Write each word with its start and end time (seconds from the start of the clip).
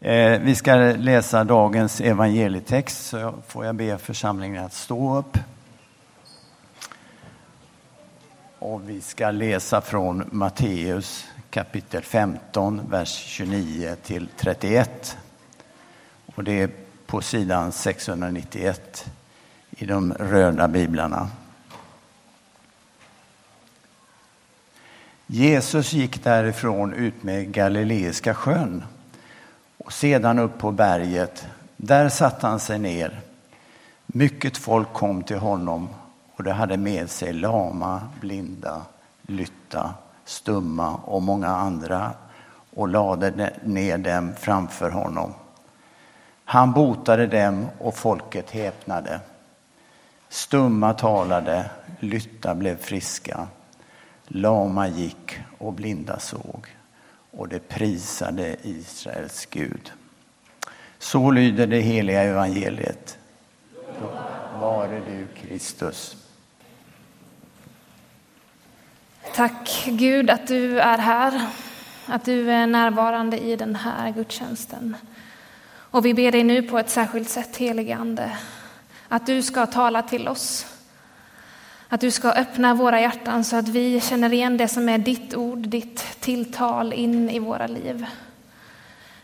Eh, 0.00 0.40
vi 0.40 0.54
ska 0.54 0.74
läsa 0.76 1.44
dagens 1.44 2.00
evangelietext, 2.00 3.06
så 3.06 3.34
får 3.46 3.66
jag 3.66 3.74
be 3.74 3.98
församlingen 3.98 4.64
att 4.64 4.72
stå 4.72 5.18
upp. 5.18 5.38
Och 8.58 8.88
vi 8.88 9.00
ska 9.00 9.30
läsa 9.30 9.80
från 9.80 10.24
Matteus 10.32 11.26
kapitel 11.50 12.02
15, 12.02 12.80
vers 12.90 13.08
29 13.08 13.96
till 14.02 14.28
31. 14.36 15.16
Och 16.34 16.44
det 16.44 16.60
är 16.60 16.70
på 17.06 17.20
sidan 17.20 17.72
691 17.72 19.10
i 19.70 19.86
de 19.86 20.12
röda 20.12 20.68
biblarna. 20.68 21.30
Jesus 25.26 25.92
gick 25.92 26.24
därifrån 26.24 26.92
ut 26.92 27.22
med 27.22 27.52
Galileiska 27.52 28.34
sjön 28.34 28.84
och 29.88 29.92
sedan 29.92 30.38
upp 30.38 30.58
på 30.58 30.72
berget. 30.72 31.46
Där 31.76 32.08
satte 32.08 32.46
han 32.46 32.60
sig 32.60 32.78
ner. 32.78 33.20
Mycket 34.06 34.56
folk 34.56 34.92
kom 34.92 35.22
till 35.22 35.38
honom 35.38 35.88
och 36.36 36.44
de 36.44 36.50
hade 36.50 36.76
med 36.76 37.10
sig 37.10 37.32
lama, 37.32 38.02
blinda, 38.20 38.82
lytta, 39.22 39.94
stumma 40.24 40.94
och 40.94 41.22
många 41.22 41.48
andra 41.48 42.10
och 42.74 42.88
lade 42.88 43.52
ner 43.64 43.98
dem 43.98 44.32
framför 44.38 44.90
honom. 44.90 45.34
Han 46.44 46.72
botade 46.72 47.26
dem 47.26 47.66
och 47.78 47.94
folket 47.94 48.50
häpnade. 48.50 49.20
Stumma 50.28 50.92
talade, 50.94 51.70
lytta 52.00 52.54
blev 52.54 52.78
friska, 52.78 53.46
lama 54.26 54.88
gick 54.88 55.38
och 55.58 55.72
blinda 55.72 56.18
såg 56.18 56.77
och 57.30 57.48
det 57.48 57.68
prisade 57.68 58.56
Israels 58.62 59.46
Gud. 59.46 59.92
Så 60.98 61.30
lyder 61.30 61.66
det 61.66 61.80
heliga 61.80 62.22
evangeliet. 62.22 63.18
Vare 64.60 65.00
du 65.06 65.26
Kristus. 65.40 66.16
Tack 69.34 69.84
Gud 69.86 70.30
att 70.30 70.46
du 70.46 70.80
är 70.80 70.98
här, 70.98 71.46
att 72.06 72.24
du 72.24 72.50
är 72.50 72.66
närvarande 72.66 73.38
i 73.38 73.56
den 73.56 73.76
här 73.76 74.10
gudstjänsten. 74.10 74.96
Och 75.90 76.06
vi 76.06 76.14
ber 76.14 76.32
dig 76.32 76.44
nu 76.44 76.62
på 76.62 76.78
ett 76.78 76.90
särskilt 76.90 77.28
sätt, 77.28 77.56
helige 77.56 77.96
Ande, 77.96 78.38
att 79.08 79.26
du 79.26 79.42
ska 79.42 79.66
tala 79.66 80.02
till 80.02 80.28
oss. 80.28 80.66
Att 81.90 82.00
du 82.00 82.10
ska 82.10 82.32
öppna 82.32 82.74
våra 82.74 83.00
hjärtan 83.00 83.44
så 83.44 83.56
att 83.56 83.68
vi 83.68 84.00
känner 84.00 84.32
igen 84.32 84.56
det 84.56 84.68
som 84.68 84.88
är 84.88 84.98
ditt 84.98 85.34
ord, 85.34 85.58
ditt 85.58 86.20
tilltal 86.20 86.92
in 86.92 87.30
i 87.30 87.38
våra 87.38 87.66
liv. 87.66 88.06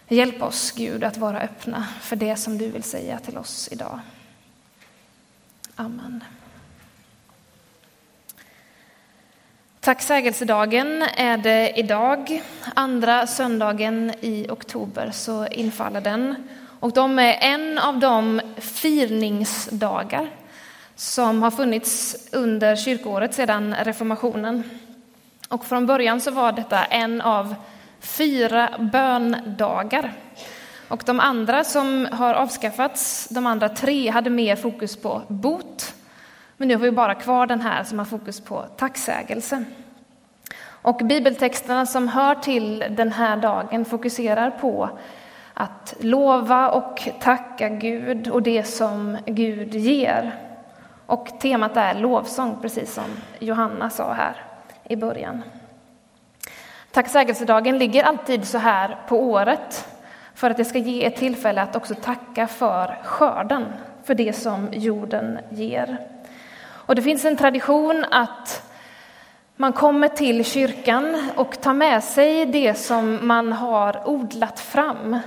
Hjälp 0.09 0.43
oss, 0.43 0.71
Gud, 0.71 1.05
att 1.05 1.17
vara 1.17 1.41
öppna 1.41 1.87
för 2.01 2.17
det 2.17 2.37
som 2.37 2.59
du 2.59 2.69
vill 2.69 2.83
säga 2.83 3.19
till 3.19 3.39
oss 3.39 3.69
idag. 3.73 4.01
Amen. 5.77 6.25
Tacksägelsedagen 9.81 11.03
är 11.17 11.37
det 11.37 11.73
idag. 11.79 12.43
Andra 12.75 13.27
söndagen 13.27 14.13
i 14.21 14.47
oktober 14.51 15.11
så 15.11 15.47
infaller 15.47 16.01
den. 16.01 16.49
Och 16.81 16.93
de 16.93 17.19
är 17.19 17.39
en 17.41 17.79
av 17.79 17.99
de 17.99 18.41
firningsdagar 18.57 20.31
som 20.97 21.43
har 21.43 21.51
funnits 21.51 22.17
under 22.33 22.77
kyrkoåret 22.77 23.35
sedan 23.35 23.75
reformationen. 23.75 24.63
Och 25.49 25.65
från 25.65 25.87
början 25.87 26.21
så 26.21 26.31
var 26.31 26.53
detta 26.53 26.85
en 26.85 27.21
av 27.21 27.55
fyra 28.01 28.69
böndagar. 28.79 30.13
Och 30.89 31.03
de 31.07 31.21
andra 31.21 31.65
som 31.65 32.09
har 32.13 32.35
avskaffats, 32.35 33.29
de 33.31 33.47
andra 33.47 33.69
tre, 33.69 34.11
hade 34.11 34.31
mer 34.31 34.57
fokus 34.57 34.97
på 34.97 35.23
bot. 35.29 35.95
Men 36.57 36.69
nu 36.69 36.75
har 36.75 36.83
vi 36.83 36.91
bara 36.91 37.15
kvar 37.15 37.47
den 37.47 37.61
här 37.61 37.85
som 37.85 37.99
har 37.99 38.07
fokus 38.07 38.41
på 38.41 38.65
tacksägelse. 38.77 39.65
Och 40.67 40.97
bibeltexterna 40.97 41.87
som 41.87 42.09
hör 42.09 42.35
till 42.35 42.85
den 42.91 43.13
här 43.13 43.37
dagen 43.37 43.85
fokuserar 43.85 44.51
på 44.51 44.99
att 45.55 45.95
lova 46.01 46.71
och 46.71 47.09
tacka 47.21 47.69
Gud 47.69 48.29
och 48.29 48.43
det 48.43 48.65
som 48.65 49.19
Gud 49.27 49.75
ger. 49.75 50.33
Och 51.07 51.41
temat 51.41 51.77
är 51.77 51.95
lovsång, 51.95 52.59
precis 52.63 52.95
som 52.95 53.05
Johanna 53.39 53.91
sa 53.91 54.13
här 54.13 54.37
i 54.85 54.97
början. 54.97 55.43
Tacksägelsedagen 56.91 57.79
ligger 57.79 58.05
alltid 58.05 58.49
så 58.49 58.59
här 58.59 58.99
på 59.09 59.23
året 59.23 59.89
för 60.35 60.51
att 60.51 60.57
det 60.57 60.65
ska 60.65 60.79
ge 60.79 61.05
ett 61.05 61.17
tillfälle 61.17 61.63
att 61.63 61.77
också 61.77 61.95
tacka 61.95 62.47
för 62.47 62.99
skörden, 63.05 63.65
för 64.05 64.15
det 64.15 64.33
som 64.33 64.69
jorden 64.73 65.39
ger. 65.51 65.99
Och 66.65 66.95
det 66.95 67.03
finns 67.03 67.25
en 67.25 67.37
tradition 67.37 68.05
att 68.11 68.71
man 69.57 69.73
kommer 69.73 70.09
till 70.09 70.45
kyrkan 70.45 71.31
och 71.37 71.61
tar 71.61 71.75
med 71.75 72.05
sig 72.05 72.47
det 72.47 72.75
som 72.75 73.19
man 73.23 73.53
har 73.53 74.09
odlat 74.09 74.61
fram. 74.61 75.19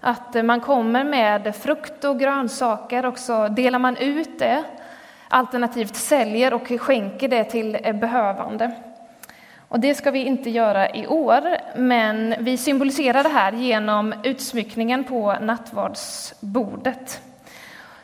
Att 0.00 0.44
man 0.44 0.60
kommer 0.60 1.04
med 1.04 1.56
frukt 1.56 2.04
och 2.04 2.18
grönsaker 2.18 3.06
och 3.06 3.18
så 3.18 3.48
delar 3.48 3.78
man 3.78 3.96
ut 3.96 4.38
det 4.38 4.64
alternativt 5.30 5.96
säljer 5.96 6.54
och 6.54 6.72
skänker 6.80 7.28
det 7.28 7.44
till 7.44 7.78
behövande. 7.94 8.70
Och 9.68 9.80
det 9.80 9.94
ska 9.94 10.10
vi 10.10 10.24
inte 10.24 10.50
göra 10.50 10.90
i 10.90 11.06
år, 11.06 11.56
men 11.76 12.34
vi 12.38 12.56
symboliserar 12.56 13.22
det 13.22 13.28
här 13.28 13.52
genom 13.52 14.14
utsmyckningen 14.24 15.04
på 15.04 15.36
nattvardsbordet. 15.40 17.20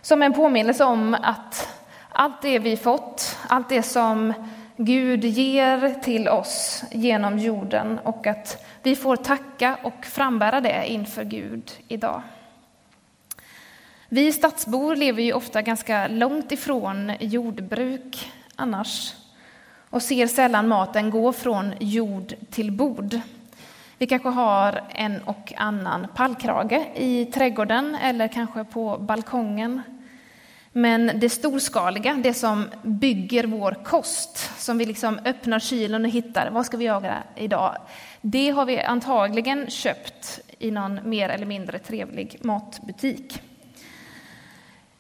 Som 0.03 0.23
en 0.23 0.33
påminnelse 0.33 0.85
om 0.85 1.17
att 1.23 1.69
allt 2.13 2.43
det 2.43 2.59
vi 2.59 2.77
fått, 2.77 3.39
allt 3.49 3.69
det 3.69 3.83
som 3.83 4.33
Gud 4.77 5.25
ger 5.25 6.03
till 6.03 6.29
oss 6.29 6.85
genom 6.91 7.39
jorden 7.39 8.01
och 8.03 8.27
att 8.27 8.67
vi 8.83 8.97
får 8.97 9.17
tacka 9.17 9.77
och 9.83 10.05
frambära 10.05 10.61
det 10.61 10.87
inför 10.87 11.25
Gud 11.25 11.71
idag. 11.89 12.23
Vi 14.09 14.33
stadsbor 14.33 14.97
lever 14.97 15.23
ju 15.23 15.33
ofta 15.33 15.63
ganska 15.63 16.09
långt 16.09 16.53
ifrån 16.53 17.13
jordbruk 17.21 18.33
annars 18.57 19.15
och 19.91 20.03
ser 20.03 20.27
sällan 20.27 20.69
maten 20.69 21.11
gå 21.11 21.33
från 21.33 21.73
jord 21.81 22.35
till 22.51 22.73
bord. 22.73 23.21
Vi 23.99 24.07
kanske 24.07 24.29
har 24.29 24.81
en 24.91 25.23
och 25.23 25.53
annan 25.57 26.07
pallkrage 26.15 26.87
i 26.97 27.25
trädgården 27.25 27.95
eller 27.95 28.29
kanske 28.29 28.65
på 28.65 28.99
balkongen. 28.99 29.83
Men 30.73 31.21
det 31.21 31.31
storskaliga, 31.31 32.15
det 32.15 32.35
som 32.35 32.65
bygger 32.83 33.45
vår 33.45 33.77
kost, 33.85 34.51
som 34.59 34.79
vi 34.79 34.85
liksom 34.85 35.19
öppnar 35.25 35.59
kylen 35.59 36.05
och 36.05 36.11
hittar, 36.11 36.51
vad 36.51 36.67
ska 36.67 36.77
vi 36.77 36.85
göra 36.85 37.15
idag? 37.37 37.77
Det 38.21 38.51
har 38.51 38.67
vi 38.67 38.81
antagligen 38.81 39.71
köpt 39.71 40.41
i 40.59 40.71
någon 40.71 41.11
mer 41.11 41.29
eller 41.29 41.47
mindre 41.47 41.79
trevlig 41.79 42.39
matbutik. 42.41 43.43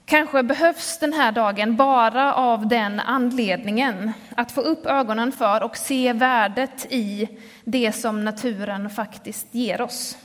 Kanske 0.06 0.42
behövs 0.42 0.98
den 0.98 1.12
här 1.12 1.32
dagen 1.32 1.76
bara 1.76 2.34
av 2.34 2.68
den 2.68 3.00
anledningen 3.00 4.12
att 4.36 4.52
få 4.52 4.60
upp 4.60 4.86
ögonen 4.86 5.32
för 5.32 5.62
och 5.62 5.76
se 5.76 6.12
värdet 6.12 6.86
i 6.90 7.28
det 7.64 7.92
som 7.92 8.24
naturen 8.24 8.90
faktiskt 8.90 9.54
ger 9.54 9.80
oss. 9.80 10.18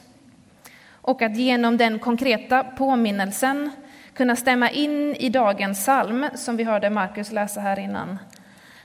Och 0.91 1.21
att 1.21 1.37
genom 1.37 1.77
den 1.77 1.99
konkreta 1.99 2.63
påminnelsen 2.63 3.71
kunna 4.13 4.35
stämma 4.35 4.69
in 4.69 5.15
i 5.15 5.29
dagens 5.29 5.79
psalm 5.79 6.25
som 6.35 6.57
vi 6.57 6.63
hörde 6.63 6.89
Markus 6.89 7.31
läsa 7.31 7.61
här 7.61 7.79
innan. 7.79 8.19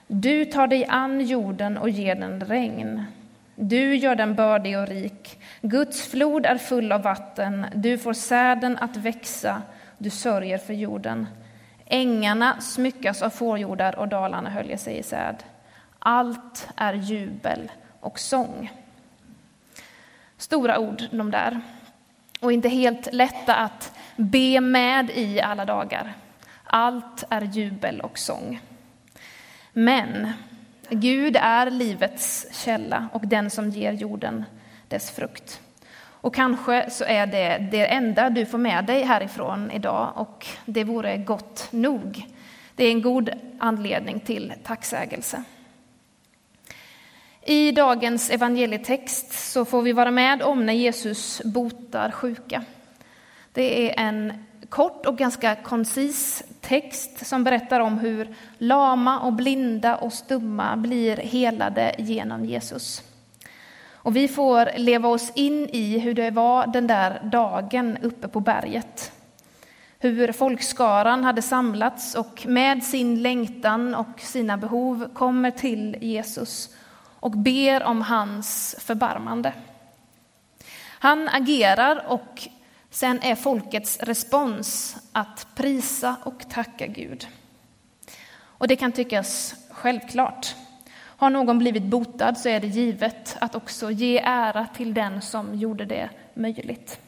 Du 0.07 0.45
tar 0.45 0.67
dig 0.67 0.87
an 0.89 1.21
jorden 1.21 1.78
och 1.78 1.91
ger 1.91 2.15
den 2.15 2.41
regn. 2.41 3.05
Du 3.55 3.97
gör 3.97 4.15
den 4.15 4.34
bördig 4.34 4.78
och 4.78 4.89
rik. 4.89 5.39
Guds 5.61 6.11
flod 6.11 6.47
är 6.47 6.59
full 6.59 6.93
av 6.93 7.03
vatten. 7.03 7.67
Du 7.75 7.99
får 7.99 8.13
säden 8.13 8.78
att 8.78 8.97
växa 8.97 9.63
du 9.98 10.10
sörjer 10.10 10.59
för 10.59 10.75
jorden. 10.75 11.27
Ängarna 11.87 12.60
smyckas 12.60 13.22
av 13.22 13.31
fårjordar 13.31 13.97
och 13.98 14.09
dalarna 14.09 14.51
höljer 14.51 14.77
sig 14.77 14.98
i 14.98 15.03
säd. 15.03 15.43
Allt 15.98 16.69
är 16.77 16.95
jubel 16.95 17.71
och 18.01 18.19
sång. 18.19 18.72
Stora 20.37 20.78
ord 20.78 21.03
de 21.10 21.31
där. 21.31 21.60
Och 22.41 22.53
inte 22.53 22.69
helt 22.69 23.13
lätta 23.13 23.54
att 23.54 23.93
be 24.16 24.60
med 24.60 25.10
i 25.10 25.41
alla 25.41 25.65
dagar. 25.65 26.15
Allt 26.65 27.25
är 27.31 27.41
jubel 27.42 28.01
och 28.01 28.19
sång. 28.19 28.60
Men 29.72 30.33
Gud 30.91 31.37
är 31.41 31.71
livets 31.71 32.47
källa 32.53 33.09
och 33.13 33.27
den 33.27 33.51
som 33.51 33.71
ger 33.71 33.92
jorden 33.92 34.45
dess 34.89 35.10
frukt. 35.10 35.60
Och 36.27 36.34
kanske 36.34 36.91
så 36.91 37.05
är 37.05 37.27
det 37.27 37.69
det 37.71 37.87
enda 37.87 38.31
du 38.31 38.47
får 38.47 38.59
med 38.59 38.84
dig 38.84 39.03
härifrån 39.03 39.71
idag 39.71 40.13
och 40.15 40.47
det 40.65 40.84
vore 40.84 41.17
gott 41.17 41.69
nog. 41.71 42.27
Det 42.75 42.84
är 42.84 42.91
en 42.91 43.03
god 43.03 43.31
anledning 43.59 44.21
till 44.21 44.53
tacksägelse. 44.65 45.43
I 47.43 47.73
dagens 47.73 48.31
evangelietext 48.31 49.53
så 49.53 49.65
får 49.65 49.83
vi 49.83 49.93
vara 49.93 50.11
med 50.11 50.43
om 50.43 50.67
när 50.67 50.73
Jesus 50.73 51.43
botar 51.45 52.11
sjuka. 52.11 52.65
Det 53.53 53.91
är 53.91 54.07
en 54.07 54.45
kort 54.69 55.07
och 55.07 55.19
ganska 55.19 55.55
koncis 55.55 56.45
text 56.61 57.27
som 57.27 57.45
berättar 57.45 57.81
om 57.81 57.99
hur 57.99 58.34
lama 58.59 59.21
och 59.21 59.33
blinda 59.33 59.97
och 59.97 60.13
stumma 60.13 60.77
blir 60.77 61.17
helade 61.17 61.95
genom 61.99 62.45
Jesus. 62.45 63.03
Och 64.06 64.16
vi 64.16 64.28
får 64.28 64.70
leva 64.76 65.08
oss 65.08 65.32
in 65.34 65.68
i 65.72 65.98
hur 65.98 66.14
det 66.14 66.30
var 66.30 66.66
den 66.66 66.86
där 66.86 67.20
dagen 67.22 67.98
uppe 68.03 68.28
på 68.28 68.41
berget. 68.41 69.12
Hur 69.98 70.32
folkskaran 70.32 71.24
hade 71.24 71.42
samlats 71.42 72.14
och 72.14 72.47
med 72.47 72.84
sin 72.84 73.22
längtan 73.22 73.94
och 73.94 74.20
sina 74.20 74.56
behov 74.56 75.08
kommer 75.14 75.50
till 75.50 75.97
Jesus 76.00 76.74
och 77.20 77.30
ber 77.30 77.82
om 77.82 78.03
hans 78.03 78.76
förbarmande. 78.78 79.53
Han 80.84 81.28
agerar 81.28 82.04
och 82.08 82.48
sen 82.91 83.22
är 83.22 83.34
folkets 83.34 83.98
respons 84.00 84.97
att 85.12 85.47
prisa 85.54 86.16
och 86.22 86.50
tacka 86.50 86.86
Gud. 86.86 87.26
Och 88.38 88.68
det 88.68 88.76
kan 88.76 88.92
tyckas 88.92 89.54
självklart. 89.70 90.54
Har 91.16 91.30
någon 91.30 91.59
blivit 91.59 91.83
botad 91.83 92.39
så 92.39 92.48
är 92.48 92.60
det 92.60 92.66
givet 92.66 93.36
att 93.41 93.54
också 93.54 93.91
ge 93.91 94.18
ära 94.24 94.66
till 94.66 94.95
den 94.95 95.22
som 95.22 95.54
gjorde 95.54 95.84
det 95.84 96.10
möjligt. 96.34 97.01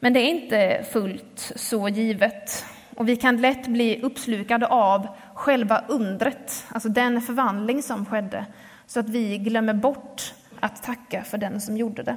Men 0.00 0.12
det 0.12 0.20
är 0.20 0.28
inte 0.28 0.84
fullt 0.92 1.52
så 1.56 1.88
givet. 1.88 2.64
Och 2.96 3.08
vi 3.08 3.16
kan 3.16 3.40
lätt 3.40 3.66
bli 3.66 4.02
uppslukade 4.02 4.66
av 4.66 5.06
själva 5.34 5.84
undret, 5.88 6.64
alltså 6.68 6.88
den 6.88 7.20
förvandling 7.20 7.82
som 7.82 8.06
skedde, 8.06 8.46
så 8.86 9.00
att 9.00 9.08
vi 9.08 9.38
glömmer 9.38 9.74
bort 9.74 10.34
att 10.60 10.82
tacka 10.82 11.24
för 11.24 11.38
den 11.38 11.60
som 11.60 11.76
gjorde 11.76 12.02
det. 12.02 12.16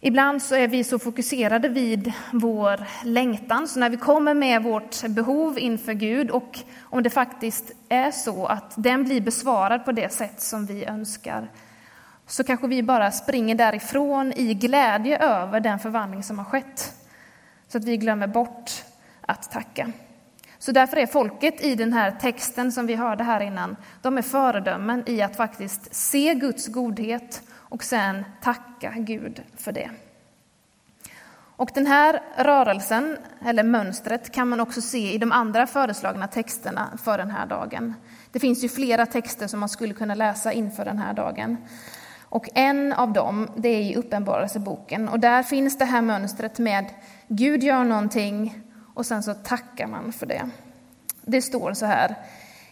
Ibland 0.00 0.42
så 0.42 0.54
är 0.54 0.68
vi 0.68 0.84
så 0.84 0.98
fokuserade 0.98 1.68
vid 1.68 2.12
vår 2.32 2.86
längtan, 3.04 3.68
så 3.68 3.80
när 3.80 3.90
vi 3.90 3.96
kommer 3.96 4.34
med 4.34 4.62
vårt 4.62 5.06
behov 5.06 5.58
inför 5.58 5.92
Gud 5.92 6.30
och 6.30 6.58
om 6.82 7.02
det 7.02 7.10
faktiskt 7.10 7.72
är 7.88 8.10
så 8.10 8.46
att 8.46 8.72
den 8.76 9.04
blir 9.04 9.20
besvarad 9.20 9.84
på 9.84 9.92
det 9.92 10.12
sätt 10.12 10.40
som 10.40 10.66
vi 10.66 10.84
önskar, 10.84 11.50
så 12.26 12.44
kanske 12.44 12.66
vi 12.66 12.82
bara 12.82 13.10
springer 13.10 13.54
därifrån 13.54 14.32
i 14.32 14.54
glädje 14.54 15.18
över 15.18 15.60
den 15.60 15.78
förvandling 15.78 16.22
som 16.22 16.38
har 16.38 16.44
skett, 16.44 16.92
så 17.68 17.78
att 17.78 17.84
vi 17.84 17.96
glömmer 17.96 18.26
bort 18.26 18.70
att 19.20 19.50
tacka. 19.50 19.92
Så 20.58 20.72
därför 20.72 20.96
är 20.96 21.06
folket 21.06 21.64
i 21.64 21.74
den 21.74 21.92
här 21.92 22.10
texten 22.10 22.72
som 22.72 22.86
vi 22.86 22.94
hörde 22.94 23.24
här 23.24 23.40
innan, 23.40 23.76
de 24.02 24.18
är 24.18 24.22
föredömen 24.22 25.02
i 25.06 25.22
att 25.22 25.36
faktiskt 25.36 25.94
se 25.94 26.34
Guds 26.34 26.66
godhet 26.66 27.42
och 27.76 27.84
sen 27.84 28.24
tacka 28.42 28.94
Gud 28.96 29.42
för 29.56 29.72
det. 29.72 29.90
Och 31.56 31.70
den 31.74 31.86
här 31.86 32.22
rörelsen, 32.36 33.18
eller 33.44 33.62
mönstret, 33.62 34.32
kan 34.32 34.48
man 34.48 34.60
också 34.60 34.80
se 34.80 35.12
i 35.12 35.18
de 35.18 35.32
andra 35.32 35.66
föreslagna 35.66 36.28
texterna 36.28 36.98
för 37.02 37.18
den 37.18 37.30
här 37.30 37.46
dagen. 37.46 37.94
Det 38.32 38.40
finns 38.40 38.64
ju 38.64 38.68
flera 38.68 39.06
texter 39.06 39.46
som 39.46 39.60
man 39.60 39.68
skulle 39.68 39.94
kunna 39.94 40.14
läsa 40.14 40.52
inför 40.52 40.84
den 40.84 40.98
här 40.98 41.14
dagen. 41.14 41.56
Och 42.22 42.48
en 42.54 42.92
av 42.92 43.12
dem, 43.12 43.50
det 43.56 43.68
är 43.68 43.80
i 43.80 43.96
Uppenbarelseboken. 43.96 45.08
Och 45.08 45.20
där 45.20 45.42
finns 45.42 45.78
det 45.78 45.84
här 45.84 46.02
mönstret 46.02 46.58
med 46.58 46.86
Gud 47.28 47.62
gör 47.62 47.84
någonting 47.84 48.62
och 48.94 49.06
sen 49.06 49.22
så 49.22 49.34
tackar 49.34 49.86
man 49.86 50.12
för 50.12 50.26
det. 50.26 50.50
Det 51.22 51.42
står 51.42 51.72
så 51.72 51.86
här. 51.86 52.16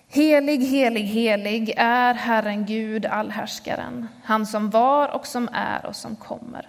Helig, 0.08 0.58
helig, 0.58 1.02
helig 1.04 1.74
är 1.76 2.14
Herren 2.14 2.66
Gud, 2.66 3.06
allhärskaren, 3.06 4.08
han 4.24 4.46
som 4.46 4.70
var 4.70 5.08
och 5.08 5.26
som 5.26 5.48
är 5.52 5.86
och 5.86 5.96
som 5.96 6.16
kommer. 6.16 6.68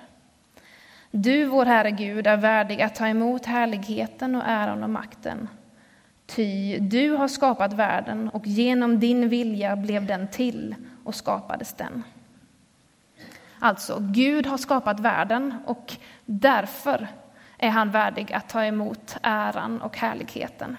Du, 1.11 1.45
vår 1.45 1.65
Herre 1.65 1.91
Gud, 1.91 2.27
är 2.27 2.37
värdig 2.37 2.81
att 2.81 2.95
ta 2.95 3.07
emot 3.07 3.45
härligheten 3.45 4.35
och 4.35 4.43
äran 4.45 4.83
och 4.83 4.89
makten. 4.89 5.47
Ty 6.25 6.77
du 6.79 7.11
har 7.11 7.27
skapat 7.27 7.73
världen 7.73 8.29
och 8.29 8.47
genom 8.47 8.99
din 8.99 9.29
vilja 9.29 9.75
blev 9.75 10.05
den 10.05 10.27
till 10.27 10.75
och 11.03 11.15
skapades 11.15 11.73
den. 11.73 12.03
Alltså, 13.59 13.97
Gud 13.99 14.45
har 14.45 14.57
skapat 14.57 14.99
världen 14.99 15.55
och 15.65 15.95
därför 16.25 17.07
är 17.57 17.69
han 17.69 17.91
värdig 17.91 18.33
att 18.33 18.49
ta 18.49 18.65
emot 18.65 19.17
äran 19.21 19.81
och 19.81 19.97
härligheten. 19.97 20.77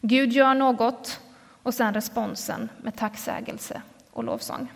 Gud 0.00 0.32
gör 0.32 0.54
något 0.54 1.20
och 1.64 1.74
sen 1.74 1.94
responsen 1.94 2.68
med 2.82 2.96
tacksägelse 2.96 3.82
och 4.10 4.24
lovsång. 4.24 4.72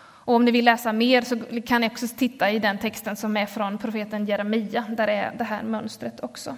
Och 0.00 0.34
om 0.34 0.44
ni 0.44 0.50
vill 0.50 0.64
läsa 0.64 0.92
mer 0.92 1.22
så 1.22 1.62
kan 1.62 1.80
ni 1.80 1.86
också 1.86 2.06
titta 2.08 2.50
i 2.50 2.58
den 2.58 2.78
texten 2.78 3.16
som 3.16 3.36
är 3.36 3.46
från 3.46 3.78
profeten 3.78 4.26
Jeremia, 4.26 4.84
där 4.88 5.08
är 5.08 5.34
det 5.38 5.44
här 5.44 5.62
mönstret 5.62 6.20
också. 6.20 6.56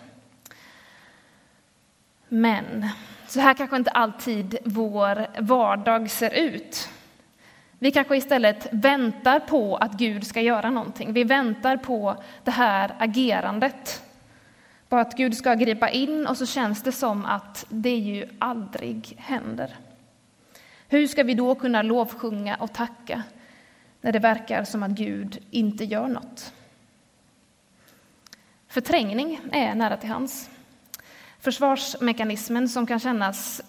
Men 2.28 2.88
så 3.28 3.40
här 3.40 3.54
kanske 3.54 3.76
inte 3.76 3.90
alltid 3.90 4.58
vår 4.64 5.26
vardag 5.40 6.10
ser 6.10 6.34
ut. 6.34 6.88
Vi 7.78 7.90
kanske 7.90 8.16
istället 8.16 8.68
väntar 8.72 9.40
på 9.40 9.76
att 9.76 9.92
Gud 9.92 10.26
ska 10.26 10.40
göra 10.40 10.70
någonting. 10.70 11.12
Vi 11.12 11.24
väntar 11.24 11.76
på 11.76 12.22
det 12.44 12.50
här 12.50 12.94
agerandet. 12.98 14.02
På 14.90 14.96
att 14.96 15.16
Gud 15.16 15.36
ska 15.36 15.54
gripa 15.54 15.90
in 15.90 16.26
och 16.26 16.36
så 16.36 16.46
känns 16.46 16.82
det 16.82 16.92
som 16.92 17.24
att 17.24 17.66
det 17.68 17.96
ju 17.96 18.28
aldrig 18.38 19.14
händer. 19.18 19.76
Hur 20.88 21.06
ska 21.06 21.22
vi 21.22 21.34
då 21.34 21.54
kunna 21.54 21.82
lovsjunga 21.82 22.56
och 22.56 22.72
tacka 22.72 23.22
när 24.00 24.12
det 24.12 24.18
verkar 24.18 24.64
som 24.64 24.82
att 24.82 24.90
Gud 24.90 25.38
inte 25.50 25.84
gör 25.84 26.08
något? 26.08 26.52
Förträngning 28.68 29.40
är 29.52 29.74
nära 29.74 29.96
till 29.96 30.08
hands. 30.08 30.50
Försvarsmekanismen 31.38 32.68
som 32.68 32.86
kan 32.86 33.00
kännas 33.00 33.60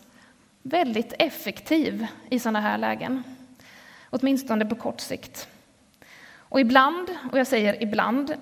väldigt 0.61 1.13
effektiv 1.19 2.07
i 2.29 2.39
sådana 2.39 2.61
här 2.61 2.77
lägen 2.77 3.23
åtminstone 4.09 4.65
på 4.65 4.75
kort 4.75 4.99
sikt. 4.99 5.47
Och 6.33 6.59
ibland, 6.59 7.09
och 7.31 7.39
jag 7.39 7.47
säger 7.47 7.83
ibland, 7.83 8.35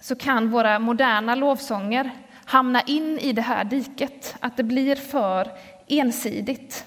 så 0.00 0.16
kan 0.16 0.50
våra 0.50 0.78
moderna 0.78 1.34
lovsånger 1.34 2.10
hamna 2.44 2.80
in 2.82 3.18
i 3.18 3.32
det 3.32 3.42
här 3.42 3.64
diket, 3.64 4.36
att 4.40 4.56
det 4.56 4.62
blir 4.62 4.96
för 4.96 5.50
ensidigt. 5.86 6.84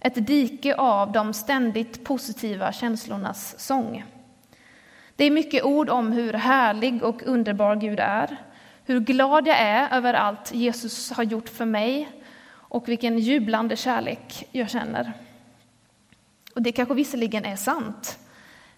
Ett 0.00 0.26
dike 0.26 0.74
av 0.74 1.12
de 1.12 1.32
ständigt 1.32 2.04
positiva 2.04 2.72
känslornas 2.72 3.58
sång. 3.58 4.04
Det 5.16 5.24
är 5.24 5.30
mycket 5.30 5.64
ord 5.64 5.90
om 5.90 6.12
hur 6.12 6.32
härlig 6.32 7.02
och 7.02 7.22
underbar 7.22 7.76
Gud 7.76 8.00
är, 8.00 8.36
hur 8.84 9.00
glad 9.00 9.46
jag 9.46 9.58
är 9.58 9.88
över 9.96 10.14
allt 10.14 10.54
Jesus 10.54 11.10
har 11.10 11.24
gjort 11.24 11.48
för 11.48 11.64
mig 11.64 12.08
och 12.50 12.88
vilken 12.88 13.18
jublande 13.18 13.76
kärlek 13.76 14.48
jag 14.52 14.70
känner. 14.70 15.12
Och 16.54 16.62
det 16.62 16.72
kanske 16.72 16.94
visserligen 16.94 17.44
är 17.44 17.56
sant, 17.56 18.18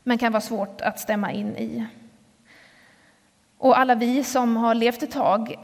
men 0.02 0.18
kan 0.18 0.32
vara 0.32 0.40
svårt 0.40 0.80
att 0.80 1.00
stämma 1.00 1.32
in 1.32 1.56
i. 1.56 1.86
Och 3.60 3.78
alla 3.78 3.94
vi 3.94 4.24
som 4.24 4.56
har 4.56 4.74
levt 4.74 5.02
ett 5.02 5.10
tag, 5.10 5.56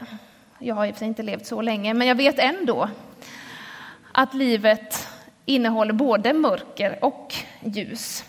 jag 0.59 0.75
har 0.75 0.85
i 0.85 0.91
och 0.91 0.95
för 0.95 0.99
sig 0.99 1.07
inte 1.07 1.23
levt 1.23 1.45
så 1.45 1.61
länge, 1.61 1.93
men 1.93 2.07
jag 2.07 2.15
vet 2.15 2.39
ändå 2.39 2.89
att 4.11 4.33
livet 4.33 5.07
innehåller 5.45 5.93
både 5.93 6.33
mörker 6.33 7.05
och 7.05 7.35
ljus. 7.61 8.23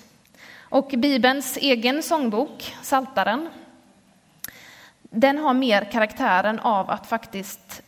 Och 0.58 0.94
Bibelns 0.96 1.56
egen 1.56 2.02
sångbok, 2.02 2.75
Saltaren, 2.82 3.48
den 5.02 5.38
har 5.38 5.54
mer 5.54 5.84
karaktären 5.84 6.58
av 6.60 6.90
att 6.90 7.06
faktiskt 7.06 7.82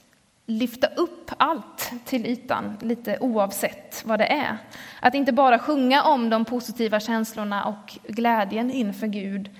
lyfta 0.47 0.87
upp 0.87 1.31
allt 1.37 1.93
till 2.05 2.27
ytan, 2.27 2.77
lite 2.81 3.19
oavsett 3.21 4.03
vad 4.05 4.19
det 4.19 4.33
är. 4.33 4.59
Att 5.01 5.15
inte 5.15 5.33
bara 5.33 5.59
sjunga 5.59 6.03
om 6.03 6.31
de 6.31 6.45
positiva 6.45 7.01
känslorna 7.01 7.65
och 7.65 7.99
glädjen 8.09 8.71
inför 8.71 9.07
Gud, 9.07 9.51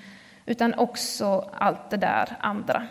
utan 0.45 0.73
också 0.73 1.49
allt 1.53 1.89
det 1.89 1.97
där 1.97 2.37
andra. 2.39 2.87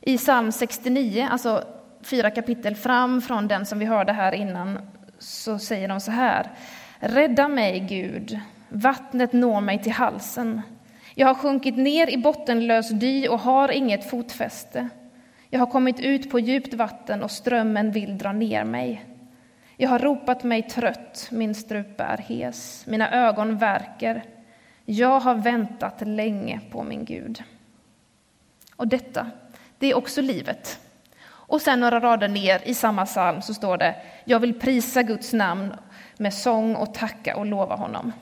I 0.00 0.18
psalm 0.18 0.52
69, 0.52 1.28
alltså 1.30 1.64
fyra 2.02 2.30
kapitel 2.30 2.76
fram 2.76 3.22
från 3.22 3.48
den 3.48 3.66
som 3.66 3.78
vi 3.78 3.86
hörde 3.86 4.12
här 4.12 4.32
innan, 4.32 4.78
så 5.18 5.58
säger 5.58 5.88
de 5.88 6.00
så 6.00 6.10
här. 6.10 6.50
Rädda 6.98 7.48
mig, 7.48 7.80
Gud, 7.80 8.40
vattnet 8.68 9.32
når 9.32 9.60
mig 9.60 9.82
till 9.82 9.92
halsen. 9.92 10.62
Jag 11.14 11.26
har 11.26 11.34
sjunkit 11.34 11.76
ner 11.76 12.10
i 12.10 12.16
bottenlös 12.16 12.90
dy 12.90 13.28
och 13.28 13.40
har 13.40 13.70
inget 13.70 14.10
fotfäste. 14.10 14.88
Jag 15.50 15.60
har 15.60 15.66
kommit 15.66 16.00
ut 16.00 16.30
på 16.30 16.40
djupt 16.40 16.74
vatten 16.74 17.22
och 17.22 17.30
strömmen 17.30 17.92
vill 17.92 18.18
dra 18.18 18.32
ner 18.32 18.64
mig. 18.64 19.04
Jag 19.76 19.90
har 19.90 19.98
ropat 19.98 20.44
mig 20.44 20.62
trött, 20.62 21.28
min 21.30 21.54
strupe 21.54 22.04
är 22.04 22.18
hes, 22.18 22.86
mina 22.86 23.10
ögon 23.10 23.58
värker. 23.58 24.22
Jag 24.92 25.20
har 25.20 25.34
väntat 25.34 26.00
länge 26.00 26.60
på 26.70 26.82
min 26.82 27.04
Gud. 27.04 27.42
Och 28.76 28.88
detta, 28.88 29.30
det 29.78 29.86
är 29.86 29.96
också 29.96 30.20
livet. 30.20 30.78
Och 31.22 31.60
sen 31.60 31.80
några 31.80 32.00
rader 32.00 32.28
ner 32.28 32.60
i 32.64 32.74
samma 32.74 33.06
psalm 33.06 33.42
så 33.42 33.54
står 33.54 33.78
det, 33.78 33.96
jag 34.24 34.40
vill 34.40 34.60
prisa 34.60 35.02
Guds 35.02 35.32
namn 35.32 35.74
med 36.16 36.34
sång 36.34 36.74
och 36.74 36.94
tacka 36.94 37.36
och 37.36 37.46
lova 37.46 37.74
honom. 37.74 38.12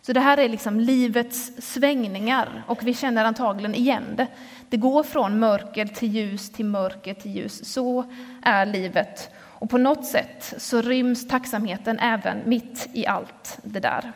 Så 0.00 0.12
det 0.12 0.20
här 0.20 0.38
är 0.38 0.48
liksom 0.48 0.80
livets 0.80 1.52
svängningar 1.72 2.64
och 2.66 2.86
vi 2.86 2.94
känner 2.94 3.24
antagligen 3.24 3.74
igen 3.74 4.04
det. 4.16 4.26
Det 4.68 4.76
går 4.76 5.02
från 5.02 5.38
mörker 5.38 5.86
till 5.86 6.08
ljus 6.08 6.50
till 6.50 6.66
mörker 6.66 7.14
till 7.14 7.36
ljus. 7.36 7.72
Så 7.72 8.04
är 8.42 8.66
livet. 8.66 9.30
Och 9.34 9.70
på 9.70 9.78
något 9.78 10.06
sätt 10.06 10.54
så 10.58 10.82
ryms 10.82 11.28
tacksamheten 11.28 11.98
även 11.98 12.42
mitt 12.44 12.88
i 12.92 13.06
allt 13.06 13.58
det 13.62 13.80
där. 13.80 14.12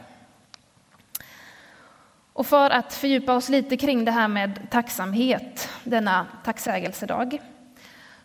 Och 2.37 2.47
för 2.47 2.71
att 2.71 2.95
fördjupa 2.95 3.35
oss 3.35 3.49
lite 3.49 3.77
kring 3.77 4.05
det 4.05 4.11
här 4.11 4.29
med 4.29 4.71
tacksamhet, 4.71 5.69
denna 5.85 6.27
tacksägelsedag, 6.45 7.39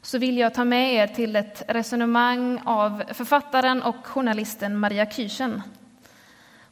så 0.02 0.18
vill 0.18 0.38
jag 0.38 0.54
ta 0.54 0.66
med 0.66 0.94
er 0.94 1.08
till 1.08 1.36
ett 1.36 1.64
resonemang 1.68 2.62
av 2.66 3.04
författaren 3.14 3.82
och 3.82 4.08
journalisten 4.08 4.80
Maria 4.80 5.12
Kyrsen. 5.12 5.62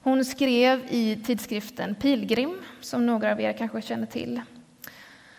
Hon 0.02 0.26
skrev 0.26 0.86
i 0.90 1.16
tidskriften 1.26 1.96
Pilgrim, 1.96 2.58
som 2.82 3.06
några 3.06 3.32
av 3.32 3.42
er 3.42 3.54
kanske 3.54 3.82
känner 3.82 4.06
till, 4.06 4.42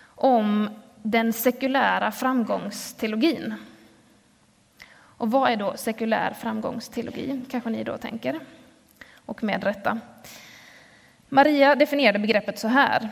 om 0.04 0.70
den 1.02 1.32
sekulära 1.32 2.12
framgångsteologin. 2.12 3.54
Och 4.92 5.30
vad 5.30 5.50
är 5.50 5.56
då 5.56 5.76
sekulär 5.76 6.34
framgångsteologi, 6.40 7.42
kanske 7.50 7.70
ni 7.70 7.84
då 7.84 7.98
tänker, 7.98 8.40
och 9.26 9.42
med 9.42 9.64
rätta. 9.64 10.00
Maria 11.32 11.74
definierade 11.74 12.18
begreppet 12.18 12.58
så 12.58 12.68
här, 12.68 13.08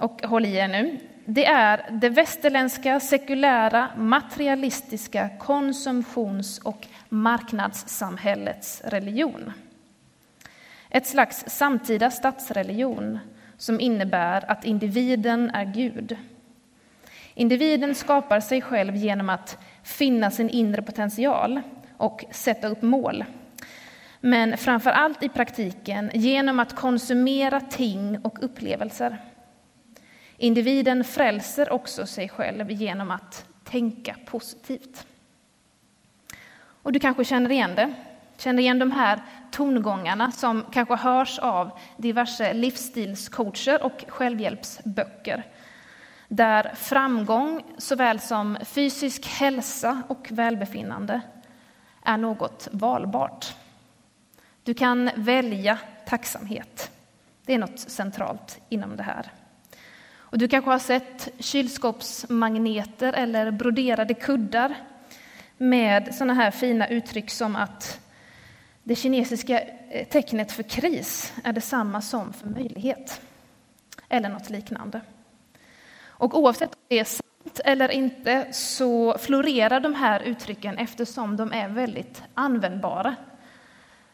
och 0.00 0.22
håll 0.22 0.46
i 0.46 0.56
er 0.56 0.68
nu. 0.68 0.98
Det 1.24 1.46
är 1.46 1.90
det 1.90 2.08
västerländska 2.08 3.00
sekulära 3.00 3.88
materialistiska 3.96 5.28
konsumtions 5.38 6.58
och 6.58 6.86
marknadssamhällets 7.08 8.82
religion. 8.84 9.52
Ett 10.90 11.06
slags 11.06 11.44
samtida 11.46 12.10
statsreligion 12.10 13.18
som 13.56 13.80
innebär 13.80 14.50
att 14.50 14.64
individen 14.64 15.50
är 15.50 15.64
Gud. 15.64 16.16
Individen 17.34 17.94
skapar 17.94 18.40
sig 18.40 18.62
själv 18.62 18.96
genom 18.96 19.28
att 19.28 19.58
finna 19.82 20.30
sin 20.30 20.48
inre 20.50 20.82
potential 20.82 21.60
och 21.96 22.24
sätta 22.30 22.68
upp 22.68 22.82
mål 22.82 23.24
men 24.20 24.56
framför 24.56 24.90
allt 24.90 25.22
i 25.22 25.28
praktiken 25.28 26.10
genom 26.14 26.60
att 26.60 26.76
konsumera 26.76 27.60
ting 27.60 28.18
och 28.22 28.44
upplevelser. 28.44 29.18
Individen 30.36 31.04
frälser 31.04 31.72
också 31.72 32.06
sig 32.06 32.28
själv 32.28 32.70
genom 32.70 33.10
att 33.10 33.46
tänka 33.64 34.16
positivt. 34.26 35.06
Och 36.82 36.92
du 36.92 36.98
kanske 37.00 37.24
känner 37.24 37.52
igen 37.52 37.74
det, 37.74 37.94
känner 38.36 38.62
igen 38.62 38.78
de 38.78 38.90
här 38.90 39.20
tongångarna 39.50 40.32
som 40.32 40.64
kanske 40.72 40.96
hörs 40.96 41.38
av 41.38 41.70
diverse 41.96 42.52
livsstilscoacher 42.54 43.82
och 43.82 44.04
självhjälpsböcker 44.08 45.44
där 46.28 46.72
framgång 46.74 47.62
såväl 47.78 48.20
som 48.20 48.58
fysisk 48.64 49.26
hälsa 49.26 50.02
och 50.08 50.28
välbefinnande 50.30 51.20
är 52.04 52.16
något 52.16 52.68
valbart. 52.72 53.54
Du 54.66 54.74
kan 54.74 55.10
välja 55.14 55.78
tacksamhet. 56.06 56.90
Det 57.44 57.54
är 57.54 57.58
något 57.58 57.78
centralt 57.78 58.60
inom 58.68 58.96
det 58.96 59.02
här. 59.02 59.32
Och 60.14 60.38
du 60.38 60.48
kanske 60.48 60.70
har 60.70 60.78
sett 60.78 61.28
kylskåpsmagneter 61.38 63.12
eller 63.12 63.50
broderade 63.50 64.14
kuddar 64.14 64.74
med 65.56 66.14
sådana 66.14 66.34
här 66.34 66.50
fina 66.50 66.88
uttryck 66.88 67.30
som 67.30 67.56
att 67.56 68.00
det 68.82 68.94
kinesiska 68.94 69.60
eh, 69.60 70.08
tecknet 70.08 70.52
för 70.52 70.62
kris 70.62 71.32
är 71.44 71.52
detsamma 71.52 72.00
som 72.00 72.32
för 72.32 72.48
möjlighet. 72.48 73.20
Eller 74.08 74.28
något 74.28 74.50
liknande. 74.50 75.00
Och 75.98 76.38
oavsett 76.38 76.74
om 76.74 76.80
det 76.88 76.98
är 76.98 77.04
sant 77.04 77.60
eller 77.64 77.90
inte 77.90 78.52
så 78.52 79.18
florerar 79.18 79.80
de 79.80 79.94
här 79.94 80.20
uttrycken 80.20 80.78
eftersom 80.78 81.36
de 81.36 81.52
är 81.52 81.68
väldigt 81.68 82.22
användbara 82.34 83.16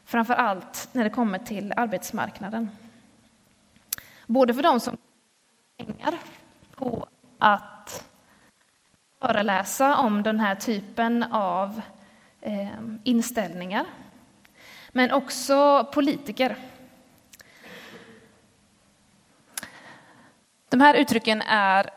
Framför 0.05 0.35
allt 0.35 0.89
när 0.93 1.05
det 1.05 1.11
kommer 1.11 1.39
till 1.39 1.73
arbetsmarknaden. 1.77 2.71
Både 4.27 4.55
för 4.55 4.63
de 4.63 4.81
som 4.81 4.97
har 5.79 5.85
pengar 5.87 6.19
på 6.77 7.07
att 7.39 8.09
föreläsa 9.21 9.97
om 9.97 10.23
den 10.23 10.41
här 10.41 10.55
typen 10.55 11.23
av 11.33 11.83
eh, 12.41 12.69
inställningar, 13.05 13.87
men 14.93 15.13
också 15.13 15.85
politiker. 15.85 16.57
De 20.69 20.81
här 20.81 20.95
uttrycken 20.95 21.43
är 21.43 21.91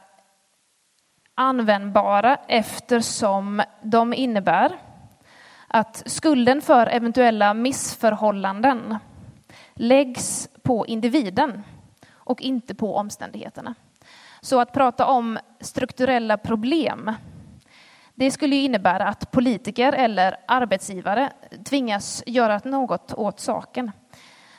användbara 1.35 2.35
eftersom 2.47 3.63
de 3.81 4.13
innebär 4.13 4.77
att 5.75 6.03
skulden 6.05 6.61
för 6.61 6.87
eventuella 6.87 7.53
missförhållanden 7.53 8.97
läggs 9.73 10.49
på 10.63 10.87
individen 10.87 11.63
och 12.13 12.41
inte 12.41 12.75
på 12.75 12.95
omständigheterna. 12.95 13.75
Så 14.41 14.59
att 14.59 14.71
prata 14.71 15.05
om 15.05 15.39
strukturella 15.59 16.37
problem 16.37 17.11
det 18.13 18.31
skulle 18.31 18.55
innebära 18.55 19.07
att 19.07 19.31
politiker 19.31 19.93
eller 19.93 20.37
arbetsgivare 20.47 21.31
tvingas 21.65 22.23
göra 22.25 22.61
något 22.63 23.13
åt 23.13 23.39
saken. 23.39 23.91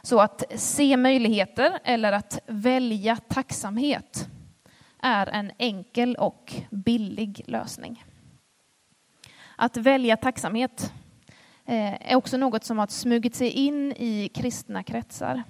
Så 0.02 0.20
att 0.20 0.44
se 0.54 0.96
möjligheter 0.96 1.78
eller 1.84 2.12
att 2.12 2.38
välja 2.46 3.16
tacksamhet 3.28 4.28
är 5.02 5.26
en 5.26 5.52
enkel 5.58 6.16
och 6.16 6.54
billig 6.70 7.42
lösning. 7.46 8.04
Att 9.56 9.76
välja 9.76 10.16
tacksamhet 10.16 10.92
Eh, 11.68 12.12
är 12.12 12.16
också 12.16 12.36
något 12.36 12.64
som 12.64 12.78
har 12.78 12.86
smugit 12.86 13.34
sig 13.34 13.50
in 13.50 13.92
i 13.92 14.30
kristna 14.34 14.82
kretsar. 14.82 15.42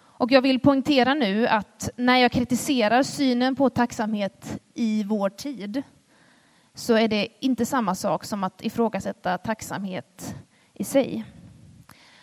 Och 0.00 0.32
jag 0.32 0.42
vill 0.42 0.60
poängtera 0.60 1.14
nu 1.14 1.46
att 1.46 1.90
när 1.96 2.16
jag 2.16 2.32
kritiserar 2.32 3.02
synen 3.02 3.56
på 3.56 3.70
tacksamhet 3.70 4.60
i 4.74 5.04
vår 5.04 5.30
tid 5.30 5.82
så 6.74 6.94
är 6.94 7.08
det 7.08 7.28
inte 7.40 7.66
samma 7.66 7.94
sak 7.94 8.24
som 8.24 8.44
att 8.44 8.64
ifrågasätta 8.64 9.38
tacksamhet 9.38 10.34
i 10.74 10.84
sig. 10.84 11.24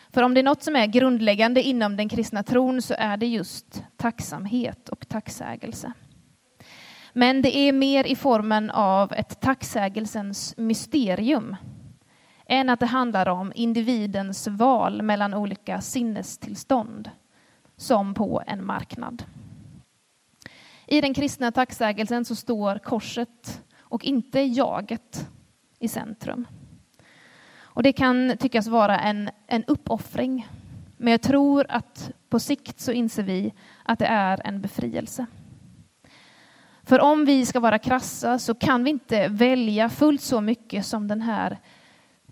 För 0.10 0.22
om 0.22 0.34
det 0.34 0.42
är 0.42 0.44
något 0.44 0.64
som 0.64 0.76
är 0.76 0.88
grundläggande 0.88 1.64
inom 1.64 1.98
den 1.98 2.10
kristna 2.10 2.44
tron 2.44 2.82
så 2.82 2.96
är 2.98 3.18
det 3.18 3.28
just 3.28 3.84
tacksamhet 3.98 4.90
och 4.90 5.08
tacksägelse. 5.08 5.94
Men 7.14 7.42
det 7.42 7.58
är 7.58 7.72
mer 7.74 8.08
i 8.08 8.16
formen 8.16 8.70
av 8.70 9.14
ett 9.14 9.42
tacksägelsens 9.42 10.54
mysterium 10.58 11.56
än 12.46 12.70
att 12.70 12.80
det 12.80 12.86
handlar 12.86 13.28
om 13.28 13.52
individens 13.56 14.48
val 14.48 15.02
mellan 15.02 15.34
olika 15.34 15.82
sinnestillstånd, 15.82 17.10
som 17.78 18.14
på 18.14 18.44
en 18.48 18.66
marknad. 18.66 19.24
I 20.88 21.02
den 21.02 21.14
kristna 21.14 21.52
tacksägelsen 21.52 22.26
så 22.26 22.36
står 22.36 22.80
korset 22.80 23.64
och 23.80 24.06
inte 24.06 24.40
jaget 24.40 25.30
i 25.80 25.88
centrum. 25.88 26.48
Och 27.60 27.84
det 27.84 27.94
kan 27.94 28.38
tyckas 28.40 28.68
vara 28.68 29.00
en, 29.00 29.30
en 29.48 29.64
uppoffring, 29.64 30.48
men 30.98 31.12
jag 31.12 31.22
tror 31.22 31.66
att 31.70 32.12
på 32.30 32.40
sikt 32.40 32.80
så 32.80 32.92
inser 32.92 33.24
vi 33.24 33.54
att 33.84 34.00
det 34.00 34.06
är 34.06 34.42
en 34.48 34.62
befrielse. 34.62 35.26
För 36.84 37.00
om 37.00 37.26
vi 37.26 37.46
ska 37.46 37.60
vara 37.60 37.80
krassa 37.80 38.40
så 38.40 38.56
kan 38.56 38.84
vi 38.84 38.90
inte 38.90 39.28
välja 39.28 39.90
fullt 39.90 40.22
så 40.22 40.42
mycket 40.42 40.86
som 40.86 41.08
den 41.08 41.22
här 41.22 41.60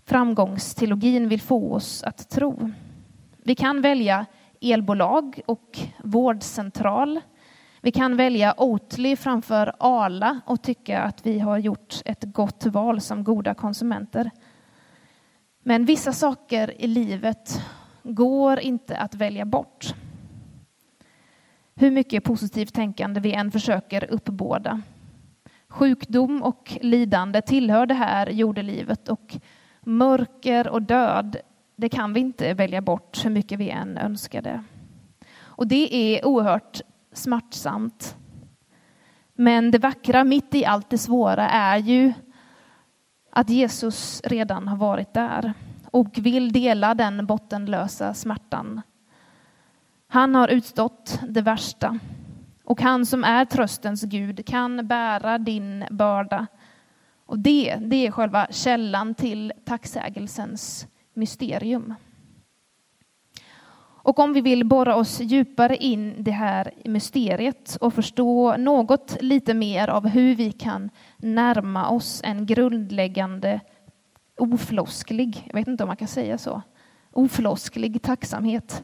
framgångsteologin 0.06 1.28
vill 1.28 1.40
få 1.40 1.74
oss 1.74 2.02
att 2.02 2.30
tro. 2.30 2.70
Vi 3.36 3.54
kan 3.54 3.80
välja 3.80 4.26
elbolag 4.60 5.40
och 5.46 5.78
vårdcentral. 5.98 7.20
Vi 7.80 7.92
kan 7.92 8.16
välja 8.16 8.54
Oatly 8.56 9.16
framför 9.16 9.74
Arla 9.78 10.40
och 10.46 10.62
tycka 10.62 11.02
att 11.02 11.26
vi 11.26 11.38
har 11.38 11.58
gjort 11.58 11.94
ett 12.04 12.24
gott 12.24 12.66
val 12.66 13.00
som 13.00 13.24
goda 13.24 13.54
konsumenter. 13.54 14.30
Men 15.62 15.84
vissa 15.84 16.12
saker 16.12 16.82
i 16.82 16.86
livet 16.86 17.62
går 18.02 18.60
inte 18.60 18.96
att 18.96 19.14
välja 19.14 19.44
bort 19.44 19.94
hur 21.76 21.90
mycket 21.90 22.24
positivt 22.24 22.74
tänkande 22.74 23.20
vi 23.20 23.32
än 23.32 23.50
försöker 23.50 24.10
uppbåda. 24.10 24.82
Sjukdom 25.68 26.42
och 26.42 26.78
lidande 26.80 27.42
tillhör 27.42 27.86
det 27.86 27.94
här 27.94 28.30
jordelivet 28.30 29.08
och 29.08 29.36
mörker 29.84 30.68
och 30.68 30.82
död, 30.82 31.36
det 31.76 31.88
kan 31.88 32.12
vi 32.12 32.20
inte 32.20 32.54
välja 32.54 32.80
bort 32.80 33.24
hur 33.24 33.30
mycket 33.30 33.58
vi 33.58 33.70
än 33.70 33.98
önskar 33.98 34.42
det. 34.42 34.64
Och 35.42 35.66
det 35.66 35.94
är 35.94 36.26
oerhört 36.26 36.80
smärtsamt. 37.12 38.16
Men 39.34 39.70
det 39.70 39.78
vackra 39.78 40.24
mitt 40.24 40.54
i 40.54 40.64
allt 40.64 40.90
det 40.90 40.98
svåra 40.98 41.48
är 41.48 41.76
ju 41.76 42.12
att 43.30 43.50
Jesus 43.50 44.22
redan 44.24 44.68
har 44.68 44.76
varit 44.76 45.14
där 45.14 45.52
och 45.90 46.18
vill 46.18 46.52
dela 46.52 46.94
den 46.94 47.26
bottenlösa 47.26 48.14
smärtan. 48.14 48.82
Han 50.06 50.34
har 50.34 50.48
utstått 50.48 51.20
det 51.28 51.42
värsta 51.42 51.98
och 52.64 52.82
han 52.82 53.06
som 53.06 53.24
är 53.24 53.44
tröstens 53.44 54.02
Gud 54.02 54.46
kan 54.46 54.86
bära 54.86 55.38
din 55.38 55.84
börda. 55.90 56.46
Och 57.26 57.38
det, 57.38 57.76
det 57.80 58.06
är 58.06 58.10
själva 58.10 58.46
källan 58.50 59.14
till 59.14 59.52
tacksägelsens 59.64 60.86
mysterium. 61.14 61.94
Och 64.04 64.18
om 64.18 64.32
vi 64.32 64.40
vill 64.40 64.64
borra 64.64 64.96
oss 64.96 65.20
djupare 65.20 65.76
in 65.76 66.14
det 66.18 66.30
här 66.30 66.70
mysteriet 66.84 67.76
och 67.80 67.94
förstå 67.94 68.56
något 68.56 69.16
lite 69.20 69.54
mer 69.54 69.88
av 69.88 70.08
hur 70.08 70.34
vi 70.34 70.52
kan 70.52 70.90
närma 71.16 71.88
oss 71.88 72.20
en 72.24 72.46
grundläggande 72.46 73.60
oflosklig, 74.38 75.42
jag 75.46 75.54
vet 75.54 75.68
inte 75.68 75.84
om 75.84 75.88
man 75.88 75.96
kan 75.96 76.08
säga 76.08 76.38
så, 76.38 76.62
oflosklig 77.12 78.02
tacksamhet 78.02 78.82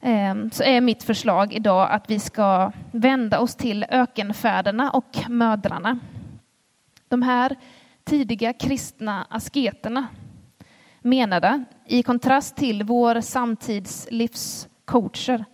eh, 0.00 0.34
så 0.52 0.62
är 0.62 0.80
mitt 0.80 1.02
förslag 1.02 1.52
idag 1.52 1.88
att 1.90 2.10
vi 2.10 2.18
ska 2.18 2.72
vända 2.92 3.40
oss 3.40 3.54
till 3.54 3.86
ökenfäderna 3.88 4.90
och 4.90 5.18
mödrarna. 5.28 5.98
De 7.08 7.22
här 7.22 7.56
tidiga 8.04 8.52
kristna 8.52 9.26
asketerna 9.30 10.06
menade, 11.00 11.64
i 11.86 12.02
kontrast 12.02 12.56
till 12.56 12.82
vår 12.82 13.20
samtids 13.20 14.08
livscoacher, 14.10 15.44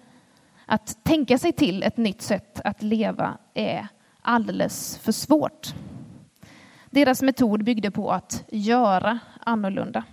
att 0.66 1.04
tänka 1.04 1.38
sig 1.38 1.52
till 1.52 1.82
ett 1.82 1.96
nytt 1.96 2.22
sätt 2.22 2.60
att 2.64 2.82
leva 2.82 3.38
är 3.54 3.88
alldeles 4.22 4.98
för 4.98 5.12
svårt. 5.12 5.74
Deras 6.90 7.22
metod 7.22 7.64
byggde 7.64 7.90
på 7.90 8.10
att 8.10 8.44
göra 8.48 9.18
annorlunda. 9.40 10.04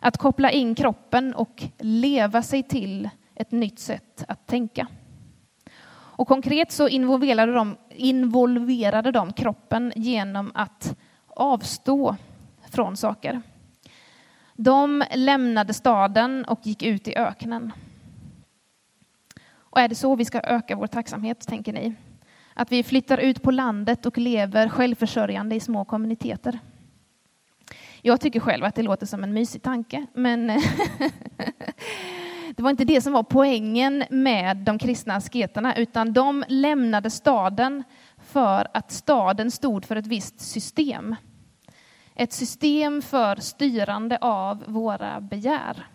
Att 0.00 0.16
koppla 0.16 0.50
in 0.50 0.74
kroppen 0.74 1.34
och 1.34 1.62
leva 1.78 2.42
sig 2.42 2.62
till 2.62 3.10
ett 3.34 3.50
nytt 3.50 3.78
sätt 3.78 4.24
att 4.28 4.46
tänka. 4.46 4.86
Och 6.20 6.28
konkret 6.28 6.72
så 6.72 6.88
involverade 6.88 7.52
de, 7.52 7.76
involverade 7.90 9.10
de 9.10 9.32
kroppen 9.32 9.92
genom 9.96 10.52
att 10.54 10.96
avstå 11.26 12.16
från 12.70 12.96
saker. 12.96 13.42
De 14.54 15.04
lämnade 15.14 15.74
staden 15.74 16.44
och 16.44 16.60
gick 16.62 16.82
ut 16.82 17.08
i 17.08 17.16
öknen. 17.16 17.72
Och 19.52 19.80
är 19.80 19.88
det 19.88 19.94
så 19.94 20.16
vi 20.16 20.24
ska 20.24 20.40
öka 20.40 20.76
vår 20.76 20.86
tacksamhet, 20.86 21.46
tänker 21.46 21.72
ni? 21.72 21.94
Att 22.54 22.72
vi 22.72 22.82
flyttar 22.82 23.18
ut 23.18 23.42
på 23.42 23.50
landet 23.50 24.06
och 24.06 24.18
lever 24.18 24.68
självförsörjande 24.68 25.56
i 25.56 25.60
små 25.60 25.84
kommuniteter? 25.84 26.58
Jag 28.02 28.20
tycker 28.20 28.40
själv 28.40 28.64
att 28.64 28.74
det 28.74 28.82
låter 28.82 29.06
som 29.06 29.24
en 29.24 29.32
mysig 29.32 29.62
tanke, 29.62 30.06
men 30.14 30.50
det 32.60 32.64
var 32.64 32.70
inte 32.70 32.84
det 32.84 33.00
som 33.00 33.12
var 33.12 33.22
poängen 33.22 34.04
med 34.10 34.56
de 34.56 34.78
kristna 34.78 35.14
asketerna, 35.14 35.76
utan 35.76 36.12
de 36.12 36.44
lämnade 36.48 37.10
staden 37.10 37.84
för 38.18 38.68
att 38.74 38.92
staden 38.92 39.50
stod 39.50 39.84
för 39.84 39.96
ett 39.96 40.06
visst 40.06 40.40
system. 40.40 41.16
Ett 42.14 42.32
system 42.32 43.02
för 43.02 43.36
styrande 43.36 44.18
av 44.20 44.64
våra 44.66 45.20
begär. 45.20 45.86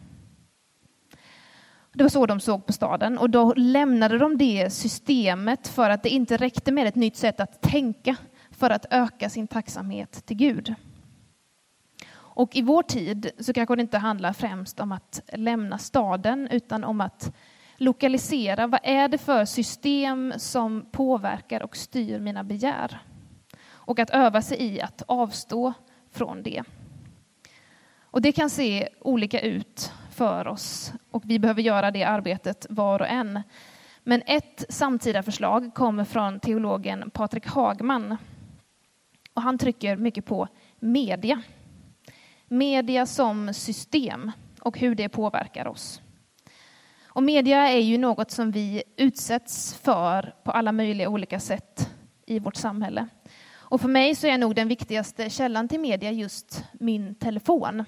Det 1.94 2.04
var 2.04 2.10
så 2.10 2.26
de 2.26 2.40
såg 2.40 2.66
på 2.66 2.74
staden 2.74 3.18
och 3.18 3.30
då 3.30 3.54
lämnade 3.54 4.18
de 4.18 4.38
det 4.38 4.74
systemet 4.74 5.68
för 5.68 5.90
att 5.90 6.04
det 6.04 6.10
inte 6.10 6.38
räckte 6.38 6.72
med 6.72 6.88
ett 6.88 6.96
nytt 6.96 7.18
sätt 7.18 7.40
att 7.40 7.62
tänka 7.62 8.16
för 8.52 8.70
att 8.70 8.86
öka 8.90 9.30
sin 9.30 9.48
tacksamhet 9.48 10.26
till 10.26 10.38
Gud. 10.38 10.76
Och 12.36 12.56
i 12.56 12.62
vår 12.62 12.84
tid 12.84 13.32
så 13.40 13.54
kanske 13.54 13.76
det 13.76 13.82
inte 13.82 13.98
handlar 13.98 14.34
främst 14.34 14.80
om 14.80 14.92
att 14.92 15.22
lämna 15.34 15.78
staden 15.78 16.48
utan 16.52 16.84
om 16.84 17.02
att 17.02 17.36
lokalisera 17.78 18.68
vad 18.68 18.80
är 18.84 19.08
det 19.08 19.18
för 19.18 19.46
system 19.46 20.34
som 20.38 20.86
påverkar 20.92 21.64
och 21.64 21.78
styr 21.78 22.20
mina 22.20 22.44
begär. 22.44 23.02
Och 23.68 24.00
att 24.00 24.10
öva 24.10 24.42
sig 24.42 24.62
i 24.62 24.82
att 24.82 25.02
avstå 25.08 25.74
från 26.12 26.44
det. 26.44 26.64
Och 28.02 28.22
det 28.22 28.32
kan 28.32 28.50
se 28.50 28.90
olika 29.02 29.40
ut 29.40 29.92
för 30.12 30.48
oss 30.48 30.94
och 31.12 31.24
vi 31.26 31.40
behöver 31.40 31.62
göra 31.62 31.92
det 31.92 32.04
arbetet 32.04 32.66
var 32.70 33.00
och 33.00 33.08
en. 33.08 33.42
Men 34.04 34.22
ett 34.26 34.66
samtida 34.70 35.24
förslag 35.24 35.74
kommer 35.74 36.04
från 36.04 36.40
teologen 36.40 37.10
Patrik 37.10 37.48
Hagman. 37.48 38.18
Och 39.34 39.42
han 39.42 39.58
trycker 39.58 39.98
mycket 39.98 40.26
på 40.26 40.48
media. 40.80 41.42
Media 42.48 43.06
som 43.06 43.54
system 43.54 44.32
och 44.62 44.80
hur 44.80 44.96
det 44.96 45.10
påverkar 45.10 45.68
oss. 45.68 46.02
Och 47.16 47.24
media 47.24 47.70
är 47.70 47.80
ju 47.80 47.98
något 47.98 48.32
som 48.32 48.52
vi 48.52 48.84
utsätts 48.98 49.76
för 49.84 50.36
på 50.44 50.52
alla 50.52 50.72
möjliga 50.72 51.10
olika 51.10 51.40
sätt 51.40 51.90
i 52.26 52.40
vårt 52.40 52.56
samhälle. 52.56 53.08
Och 53.54 53.82
för 53.82 53.88
mig 53.88 54.16
så 54.16 54.28
är 54.28 54.38
nog 54.38 54.56
den 54.56 54.68
viktigaste 54.68 55.30
källan 55.30 55.68
till 55.68 55.80
media 55.80 56.12
just 56.12 56.64
min 56.74 57.16
telefon. 57.16 57.86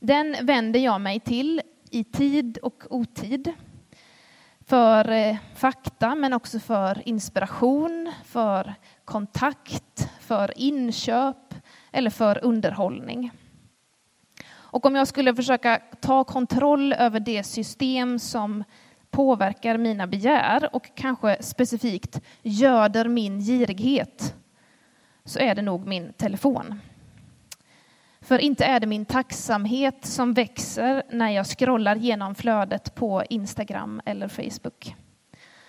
Den 0.00 0.36
vänder 0.40 0.80
jag 0.80 1.00
mig 1.00 1.20
till 1.20 1.62
i 1.90 2.04
tid 2.04 2.58
och 2.62 2.82
otid. 2.90 3.52
För 4.66 5.10
eh, 5.10 5.36
fakta, 5.54 6.14
men 6.14 6.32
också 6.32 6.58
för 6.58 7.08
inspiration, 7.08 8.12
för 8.24 8.74
kontakt, 9.04 10.08
för 10.20 10.52
inköp 10.56 11.54
eller 11.92 12.10
för 12.10 12.44
underhållning. 12.44 13.30
Och 14.74 14.86
om 14.86 14.94
jag 14.94 15.08
skulle 15.08 15.34
försöka 15.34 15.80
ta 16.00 16.24
kontroll 16.24 16.92
över 16.92 17.20
det 17.20 17.42
system 17.42 18.18
som 18.18 18.64
påverkar 19.10 19.78
mina 19.78 20.06
begär 20.06 20.74
och 20.74 20.90
kanske 20.94 21.36
specifikt 21.40 22.20
göder 22.42 23.08
min 23.08 23.40
girighet 23.40 24.34
så 25.24 25.38
är 25.38 25.54
det 25.54 25.62
nog 25.62 25.86
min 25.86 26.12
telefon. 26.12 26.80
För 28.20 28.38
inte 28.38 28.64
är 28.64 28.80
det 28.80 28.86
min 28.86 29.04
tacksamhet 29.04 30.06
som 30.06 30.32
växer 30.32 31.02
när 31.10 31.30
jag 31.30 31.46
scrollar 31.46 31.96
genom 31.96 32.34
flödet 32.34 32.94
på 32.94 33.24
Instagram 33.30 34.00
eller 34.04 34.28
Facebook. 34.28 34.94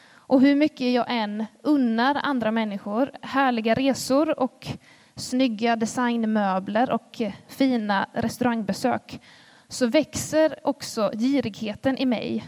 Och 0.10 0.42
hur 0.42 0.56
mycket 0.56 0.94
jag 0.94 1.06
än 1.10 1.46
unnar 1.64 2.20
andra 2.24 2.52
människor 2.52 3.12
härliga 3.22 3.74
resor 3.74 4.40
och 4.40 4.68
snygga 5.16 5.76
designmöbler 5.76 6.92
och 6.92 7.22
fina 7.48 8.10
restaurangbesök 8.14 9.22
så 9.68 9.88
växer 9.88 10.60
också 10.64 11.12
girigheten 11.14 11.98
i 11.98 12.06
mig 12.06 12.44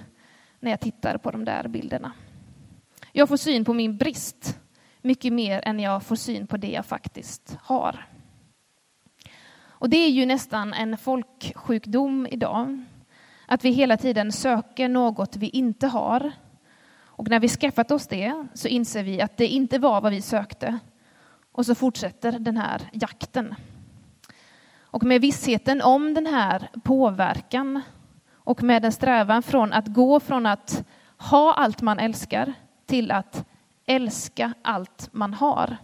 när 0.59 0.71
jag 0.71 0.79
tittar 0.79 1.17
på 1.17 1.31
de 1.31 1.45
där 1.45 1.67
bilderna. 1.67 2.11
Jag 3.11 3.29
får 3.29 3.37
syn 3.37 3.65
på 3.65 3.73
min 3.73 3.97
brist 3.97 4.59
mycket 5.01 5.33
mer 5.33 5.61
än 5.63 5.79
jag 5.79 6.03
får 6.03 6.15
syn 6.15 6.47
på 6.47 6.57
det 6.57 6.71
jag 6.71 6.85
faktiskt 6.85 7.57
har. 7.61 8.05
Och 9.79 9.89
det 9.89 9.97
är 9.97 10.09
ju 10.09 10.25
nästan 10.25 10.73
en 10.73 10.97
folksjukdom 10.97 12.27
idag. 12.31 12.83
Att 13.45 13.65
vi 13.65 13.71
hela 13.71 13.97
tiden 13.97 14.31
söker 14.31 14.89
något 14.89 15.35
vi 15.35 15.49
inte 15.49 15.87
har. 15.87 16.31
Och 16.99 17.29
när 17.29 17.39
vi 17.39 17.49
skaffat 17.49 17.91
oss 17.91 18.07
det 18.07 18.47
så 18.53 18.67
inser 18.67 19.03
vi 19.03 19.21
att 19.21 19.37
det 19.37 19.47
inte 19.47 19.79
var 19.79 20.01
vad 20.01 20.11
vi 20.11 20.21
sökte. 20.21 20.79
Och 21.57 21.65
så 21.65 21.75
fortsätter 21.75 22.31
den 22.31 22.57
här 22.57 22.81
jakten. 22.91 23.55
Och 24.79 25.03
med 25.03 25.21
vissheten 25.21 25.81
om 25.81 26.13
den 26.13 26.25
här 26.25 26.69
påverkan 26.83 27.81
och 28.33 28.63
med 28.63 28.85
en 28.85 28.91
strävan 28.91 29.43
från 29.43 29.73
att 29.73 29.87
gå 29.87 30.19
från 30.19 30.45
att 30.45 30.85
ha 31.17 31.53
allt 31.53 31.81
man 31.81 31.99
älskar 31.99 32.53
till 32.85 33.11
att 33.11 33.45
älska 33.85 34.53
allt 34.61 35.09
man 35.11 35.33
har. 35.33 35.77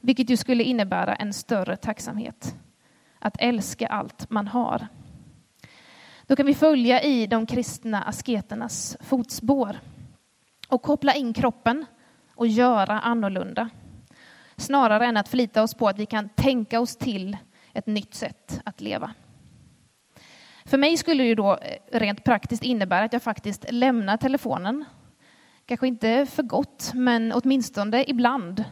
Vilket 0.00 0.30
ju 0.30 0.36
skulle 0.36 0.64
innebära 0.64 1.14
en 1.14 1.32
större 1.32 1.76
tacksamhet. 1.76 2.54
Att 3.18 3.36
älska 3.38 3.86
allt 3.86 4.30
man 4.30 4.48
har. 4.48 4.86
Då 6.26 6.36
kan 6.36 6.46
vi 6.46 6.54
följa 6.54 7.02
i 7.02 7.26
de 7.26 7.46
kristna 7.46 8.02
asketernas 8.02 8.96
fotspår 9.00 9.76
och 10.68 10.82
koppla 10.82 11.14
in 11.14 11.34
kroppen 11.34 11.86
och 12.34 12.46
göra 12.46 13.00
annorlunda. 13.00 13.68
Snarare 14.56 15.06
än 15.06 15.16
att 15.16 15.28
förlita 15.28 15.62
oss 15.62 15.74
på 15.74 15.88
att 15.88 15.98
vi 15.98 16.06
kan 16.06 16.28
tänka 16.28 16.80
oss 16.80 16.96
till 16.96 17.36
ett 17.72 17.86
nytt 17.86 18.14
sätt 18.14 18.60
att 18.64 18.80
leva. 18.80 19.14
För 20.64 20.78
mig 20.78 20.96
skulle 20.96 21.24
det 21.24 21.34
då 21.34 21.52
eh, 21.52 21.98
rent 21.98 22.24
praktiskt 22.24 22.62
innebära 22.62 23.04
att 23.04 23.12
jag 23.12 23.22
faktiskt 23.22 23.66
lämnar 23.70 24.16
telefonen 24.16 24.84
Kanske 25.66 25.86
inte 25.86 26.26
för 26.26 26.42
gott, 26.42 26.90
men 26.94 27.32
åtminstone 27.32 28.04
ibland. 28.06 28.64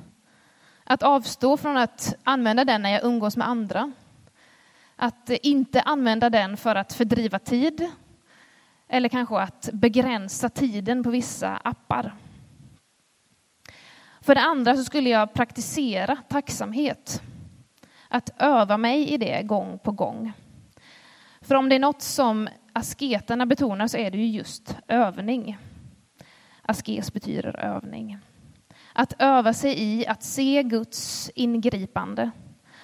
Att 0.85 1.03
avstå 1.03 1.57
från 1.57 1.77
att 1.77 2.15
använda 2.25 2.65
den 2.65 2.83
när 2.83 2.91
jag 2.91 3.05
umgås 3.05 3.37
med 3.37 3.49
andra. 3.49 3.93
Att 4.97 5.31
inte 5.31 5.81
använda 5.81 6.31
den 6.31 6.57
för 6.57 6.75
att 6.75 6.93
fördriva 6.93 7.39
tid. 7.39 7.91
Eller 8.89 9.09
kanske 9.09 9.39
att 9.39 9.69
begränsa 9.73 10.49
tiden 10.49 11.03
på 11.03 11.11
vissa 11.11 11.57
appar. 11.57 12.15
För 14.25 14.35
det 14.35 14.41
andra 14.41 14.77
så 14.77 14.85
skulle 14.85 15.11
jag 15.11 15.33
praktisera 15.33 16.17
tacksamhet. 16.29 17.23
Att 18.09 18.31
öva 18.39 18.77
mig 18.79 19.09
i 19.09 19.17
det 19.17 19.43
gång 19.43 19.79
på 19.79 19.93
gång. 19.93 20.33
För 21.41 21.55
om 21.55 21.69
det 21.69 21.75
är 21.75 21.81
något 21.81 22.03
som 22.03 22.49
asketerna 22.73 23.47
betonar 23.47 23.89
så 23.89 23.97
är 23.97 24.11
det 24.11 24.19
ju 24.19 24.27
just 24.27 24.77
övning. 24.89 25.59
Askes 26.63 27.13
betyder 27.13 27.61
övning. 27.61 28.19
Att 28.93 29.15
öva 29.19 29.53
sig 29.53 29.83
i 29.83 30.07
att 30.07 30.23
se 30.23 30.63
Guds 30.63 31.31
ingripande. 31.35 32.31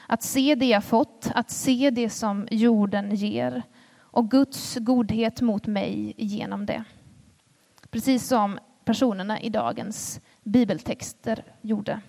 Att 0.07 0.23
se 0.23 0.55
det 0.55 0.67
jag 0.67 0.85
fått, 0.85 1.31
att 1.35 1.51
se 1.51 1.91
det 1.91 2.11
som 2.11 2.49
jorden 2.51 3.15
ger 3.15 3.63
och 3.97 4.31
Guds 4.31 4.77
godhet 4.77 5.41
mot 5.41 5.67
mig 5.67 6.15
genom 6.17 6.67
det. 6.67 6.85
Precis 7.91 8.27
som 8.29 8.59
personerna 8.85 9.41
i 9.41 9.49
dagens 9.49 10.21
bibeltexter 10.43 11.45
gjorde. 11.61 12.01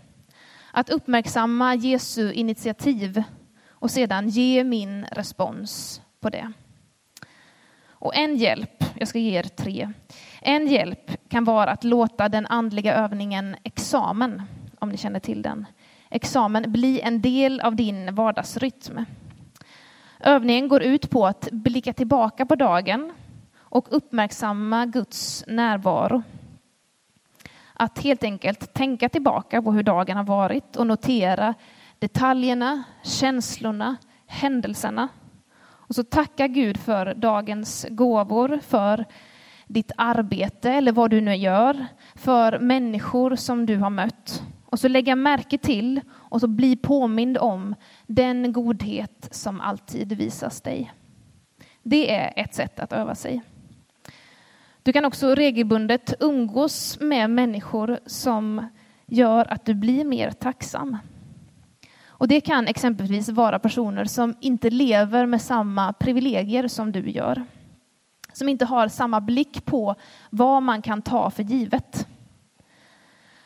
Att 0.71 0.89
uppmärksamma 0.89 1.75
Jesu 1.75 2.31
initiativ 2.31 3.23
och 3.69 3.91
sedan 3.91 4.29
ge 4.29 4.63
min 4.63 5.05
respons 5.11 6.01
på 6.19 6.29
det. 6.29 6.51
Och 7.89 8.15
en 8.15 8.37
hjälp, 8.37 8.83
jag 8.95 9.07
ska 9.07 9.19
ge 9.19 9.39
er 9.39 9.43
tre, 9.43 9.89
en 10.41 10.67
hjälp 10.67 11.29
kan 11.29 11.43
vara 11.43 11.71
att 11.71 11.83
låta 11.83 12.29
den 12.29 12.45
andliga 12.45 12.93
övningen 12.95 13.55
examen, 13.63 14.41
om 14.79 14.89
ni 14.89 14.97
känner 14.97 15.19
till 15.19 15.41
den, 15.41 15.65
examen 16.09 16.71
bli 16.71 17.01
en 17.01 17.21
del 17.21 17.59
av 17.59 17.75
din 17.75 18.15
vardagsrytm. 18.15 19.05
Övningen 20.19 20.67
går 20.67 20.83
ut 20.83 21.09
på 21.09 21.27
att 21.27 21.49
blicka 21.51 21.93
tillbaka 21.93 22.45
på 22.45 22.55
dagen 22.55 23.13
och 23.59 23.87
uppmärksamma 23.89 24.85
Guds 24.85 25.43
närvaro. 25.47 26.23
Att 27.81 27.99
helt 27.99 28.23
enkelt 28.23 28.73
tänka 28.73 29.09
tillbaka 29.09 29.61
på 29.61 29.71
hur 29.71 29.83
dagen 29.83 30.17
har 30.17 30.23
varit 30.23 30.75
och 30.75 30.87
notera 30.87 31.53
detaljerna, 31.99 32.83
känslorna, 33.03 33.97
händelserna. 34.27 35.07
Och 35.63 35.95
så 35.95 36.03
tacka 36.03 36.47
Gud 36.47 36.77
för 36.77 37.13
dagens 37.13 37.85
gåvor, 37.89 38.59
för 38.63 39.05
ditt 39.67 39.91
arbete 39.97 40.71
eller 40.71 40.91
vad 40.91 41.09
du 41.09 41.21
nu 41.21 41.35
gör, 41.35 41.85
för 42.15 42.59
människor 42.59 43.35
som 43.35 43.65
du 43.65 43.77
har 43.77 43.89
mött. 43.89 44.43
Och 44.65 44.79
så 44.79 44.87
lägga 44.87 45.15
märke 45.15 45.57
till 45.57 46.01
och 46.11 46.41
så 46.41 46.47
bli 46.47 46.75
påmind 46.75 47.37
om 47.37 47.75
den 48.07 48.53
godhet 48.53 49.27
som 49.31 49.61
alltid 49.61 50.13
visas 50.13 50.61
dig. 50.61 50.91
Det 51.83 52.15
är 52.15 52.33
ett 52.35 52.53
sätt 52.53 52.79
att 52.79 52.93
öva 52.93 53.15
sig. 53.15 53.41
Du 54.83 54.93
kan 54.93 55.05
också 55.05 55.35
regelbundet 55.35 56.13
umgås 56.19 56.99
med 56.99 57.29
människor 57.29 57.99
som 58.05 58.67
gör 59.05 59.53
att 59.53 59.65
du 59.65 59.73
blir 59.73 60.05
mer 60.05 60.31
tacksam. 60.31 60.97
Och 62.07 62.27
det 62.27 62.41
kan 62.41 62.67
exempelvis 62.67 63.29
vara 63.29 63.59
personer 63.59 64.05
som 64.05 64.35
inte 64.39 64.69
lever 64.69 65.25
med 65.25 65.41
samma 65.41 65.93
privilegier 65.93 66.67
som 66.67 66.91
du 66.91 67.09
gör. 67.09 67.43
Som 68.33 68.49
inte 68.49 68.65
har 68.65 68.87
samma 68.87 69.21
blick 69.21 69.65
på 69.65 69.95
vad 70.29 70.63
man 70.63 70.81
kan 70.81 71.01
ta 71.01 71.29
för 71.31 71.43
givet. 71.43 72.07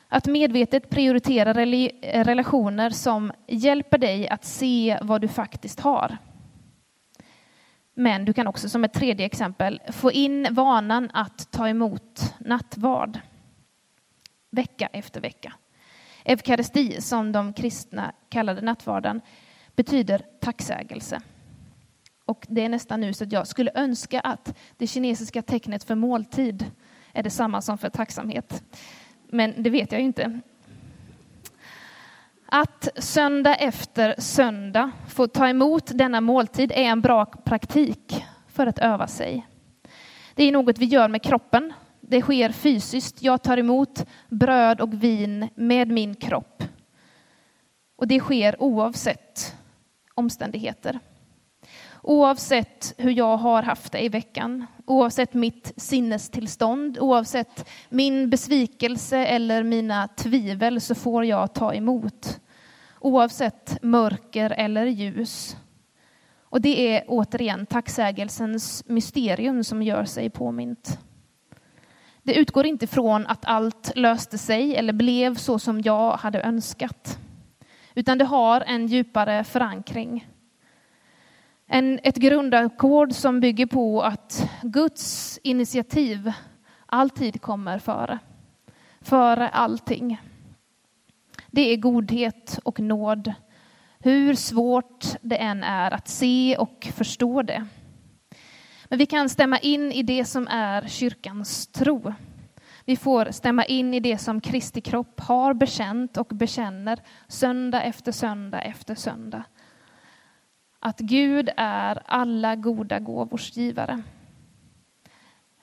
Att 0.09 0.27
medvetet 0.27 0.89
prioritera 0.89 1.53
relationer 2.23 2.89
som 2.89 3.31
hjälper 3.47 3.97
dig 3.97 4.29
att 4.29 4.45
se 4.45 4.99
vad 5.01 5.21
du 5.21 5.27
faktiskt 5.27 5.79
har. 5.79 6.17
Men 7.97 8.25
du 8.25 8.33
kan 8.33 8.47
också 8.47 8.69
som 8.69 8.83
ett 8.83 8.93
tredje 8.93 9.25
exempel 9.25 9.81
få 9.91 10.11
in 10.11 10.47
vanan 10.51 11.09
att 11.13 11.51
ta 11.51 11.69
emot 11.69 12.33
nattvard 12.39 13.19
vecka 14.49 14.89
efter 14.93 15.21
vecka. 15.21 15.53
Eukaristi, 16.25 17.01
som 17.01 17.31
de 17.31 17.53
kristna 17.53 18.11
kallade 18.29 18.61
nattvarden, 18.61 19.21
betyder 19.75 20.21
tacksägelse. 20.41 21.21
Och 22.25 22.45
det 22.49 22.61
är 22.61 22.69
nästan 22.69 23.01
nu 23.01 23.13
så 23.13 23.23
att 23.23 23.31
jag 23.31 23.47
skulle 23.47 23.71
önska 23.75 24.19
att 24.19 24.57
det 24.77 24.87
kinesiska 24.87 25.41
tecknet 25.41 25.83
för 25.83 25.95
måltid 25.95 26.71
är 27.13 27.23
detsamma 27.23 27.61
som 27.61 27.77
för 27.77 27.89
tacksamhet. 27.89 28.63
Men 29.29 29.63
det 29.63 29.69
vet 29.69 29.91
jag 29.91 30.01
inte. 30.01 30.41
Att 32.45 32.87
söndag 32.95 33.55
efter 33.55 34.15
söndag 34.17 34.91
få 35.07 35.27
ta 35.27 35.47
emot 35.47 35.91
denna 35.93 36.21
måltid 36.21 36.71
är 36.71 36.83
en 36.83 37.01
bra 37.01 37.25
praktik 37.25 38.25
för 38.47 38.67
att 38.67 38.79
öva 38.79 39.07
sig. 39.07 39.47
Det 40.35 40.43
är 40.43 40.51
något 40.51 40.77
vi 40.77 40.85
gör 40.85 41.07
med 41.07 41.23
kroppen. 41.23 41.73
Det 42.01 42.21
sker 42.21 42.51
fysiskt. 42.51 43.21
Jag 43.21 43.41
tar 43.41 43.57
emot 43.57 44.05
bröd 44.29 44.81
och 44.81 45.03
vin 45.03 45.49
med 45.55 45.87
min 45.87 46.15
kropp. 46.15 46.63
Och 47.95 48.07
det 48.07 48.19
sker 48.19 48.61
oavsett 48.61 49.55
omständigheter. 50.13 50.99
Oavsett 52.07 52.93
hur 52.97 53.11
jag 53.11 53.37
har 53.37 53.63
haft 53.63 53.91
det 53.91 53.99
i 53.99 54.09
veckan, 54.09 54.65
oavsett 54.85 55.33
mitt 55.33 55.73
sinnestillstånd, 55.77 56.97
oavsett 56.99 57.69
min 57.89 58.29
besvikelse 58.29 59.17
eller 59.17 59.63
mina 59.63 60.07
tvivel 60.07 60.81
så 60.81 60.95
får 60.95 61.25
jag 61.25 61.53
ta 61.53 61.73
emot. 61.73 62.39
Oavsett 62.99 63.77
mörker 63.81 64.49
eller 64.49 64.85
ljus. 64.85 65.57
Och 66.41 66.61
det 66.61 66.95
är 66.95 67.03
återigen 67.07 67.65
tacksägelsens 67.65 68.83
mysterium 68.87 69.63
som 69.63 69.83
gör 69.83 70.05
sig 70.05 70.29
påmint. 70.29 70.99
Det 72.23 72.35
utgår 72.35 72.65
inte 72.65 72.87
från 72.87 73.27
att 73.27 73.45
allt 73.45 73.91
löste 73.95 74.37
sig 74.37 74.75
eller 74.75 74.93
blev 74.93 75.35
så 75.35 75.59
som 75.59 75.81
jag 75.81 76.11
hade 76.11 76.41
önskat. 76.41 77.17
Utan 77.95 78.17
det 78.17 78.25
har 78.25 78.61
en 78.61 78.87
djupare 78.87 79.43
förankring. 79.43 80.27
En, 81.67 81.99
ett 82.03 82.15
grundackord 82.15 83.13
som 83.13 83.39
bygger 83.39 83.65
på 83.65 84.01
att 84.01 84.49
Guds 84.61 85.39
initiativ 85.43 86.31
alltid 86.85 87.41
kommer 87.41 87.79
före. 87.79 88.19
Före 89.01 89.49
allting. 89.49 90.21
Det 91.47 91.61
är 91.73 91.77
godhet 91.77 92.59
och 92.63 92.79
nåd. 92.79 93.33
Hur 93.99 94.35
svårt 94.35 95.05
det 95.21 95.35
än 95.35 95.63
är 95.63 95.91
att 95.91 96.07
se 96.07 96.57
och 96.59 96.87
förstå 96.95 97.41
det. 97.41 97.67
Men 98.85 98.99
vi 98.99 99.05
kan 99.05 99.29
stämma 99.29 99.57
in 99.57 99.91
i 99.91 100.03
det 100.03 100.25
som 100.25 100.47
är 100.47 100.87
kyrkans 100.87 101.67
tro. 101.67 102.13
Vi 102.85 102.95
får 102.95 103.31
stämma 103.31 103.65
in 103.65 103.93
i 103.93 103.99
det 103.99 104.17
som 104.17 104.41
Kristi 104.41 104.81
kropp 104.81 105.19
har 105.19 105.53
bekänt 105.53 106.17
och 106.17 106.27
bekänner 106.27 106.99
söndag 107.27 107.81
efter 107.81 108.11
söndag 108.11 108.61
efter 108.61 108.95
söndag 108.95 109.43
att 110.85 110.99
Gud 110.99 111.49
är 111.57 112.01
alla 112.05 112.55
goda 112.55 112.99
gåvors 112.99 113.57
givare. 113.57 114.01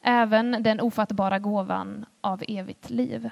Även 0.02 0.62
den 0.62 0.80
ofattbara 0.80 1.38
gåvan 1.38 2.06
av 2.20 2.42
evigt 2.48 2.90
liv. 2.90 3.30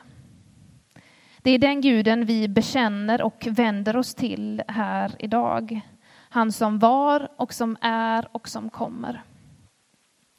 Det 1.39 1.51
är 1.51 1.59
den 1.59 1.81
guden 1.81 2.27
vi 2.27 2.49
bekänner 2.49 3.23
och 3.23 3.47
vänder 3.51 3.97
oss 3.97 4.15
till 4.15 4.63
här 4.69 5.13
idag. 5.19 5.81
Han 6.13 6.53
som 6.53 6.79
var 6.79 7.29
och 7.37 7.53
som 7.53 7.77
är 7.81 8.29
och 8.33 8.49
som 8.49 8.71
kommer. 8.71 9.23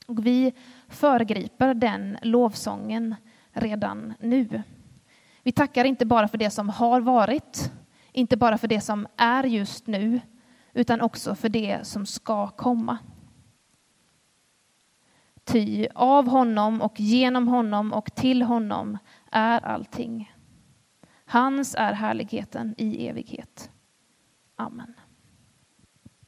Och 0.05 0.25
vi 0.25 0.53
föregriper 0.87 1.73
den 1.73 2.17
lovsången 2.21 3.15
redan 3.51 4.13
nu. 4.19 4.63
Vi 5.43 5.51
tackar 5.51 5.85
inte 5.85 6.05
bara 6.05 6.27
för 6.27 6.37
det 6.37 6.49
som 6.49 6.69
har 6.69 7.01
varit, 7.01 7.71
inte 8.11 8.37
bara 8.37 8.57
för 8.57 8.67
det 8.67 8.81
som 8.81 9.07
är 9.17 9.43
just 9.43 9.87
nu, 9.87 10.19
utan 10.73 11.01
också 11.01 11.35
för 11.35 11.49
det 11.49 11.87
som 11.87 12.05
ska 12.05 12.47
komma. 12.47 12.97
Ty 15.43 15.87
av 15.95 16.27
honom 16.27 16.81
och 16.81 16.99
genom 16.99 17.47
honom 17.47 17.93
och 17.93 18.15
till 18.15 18.41
honom 18.41 18.97
är 19.31 19.65
allting. 19.65 20.33
Hans 21.25 21.75
är 21.75 21.93
härligheten 21.93 22.75
i 22.77 23.07
evighet. 23.07 23.71
Amen. 24.55 24.93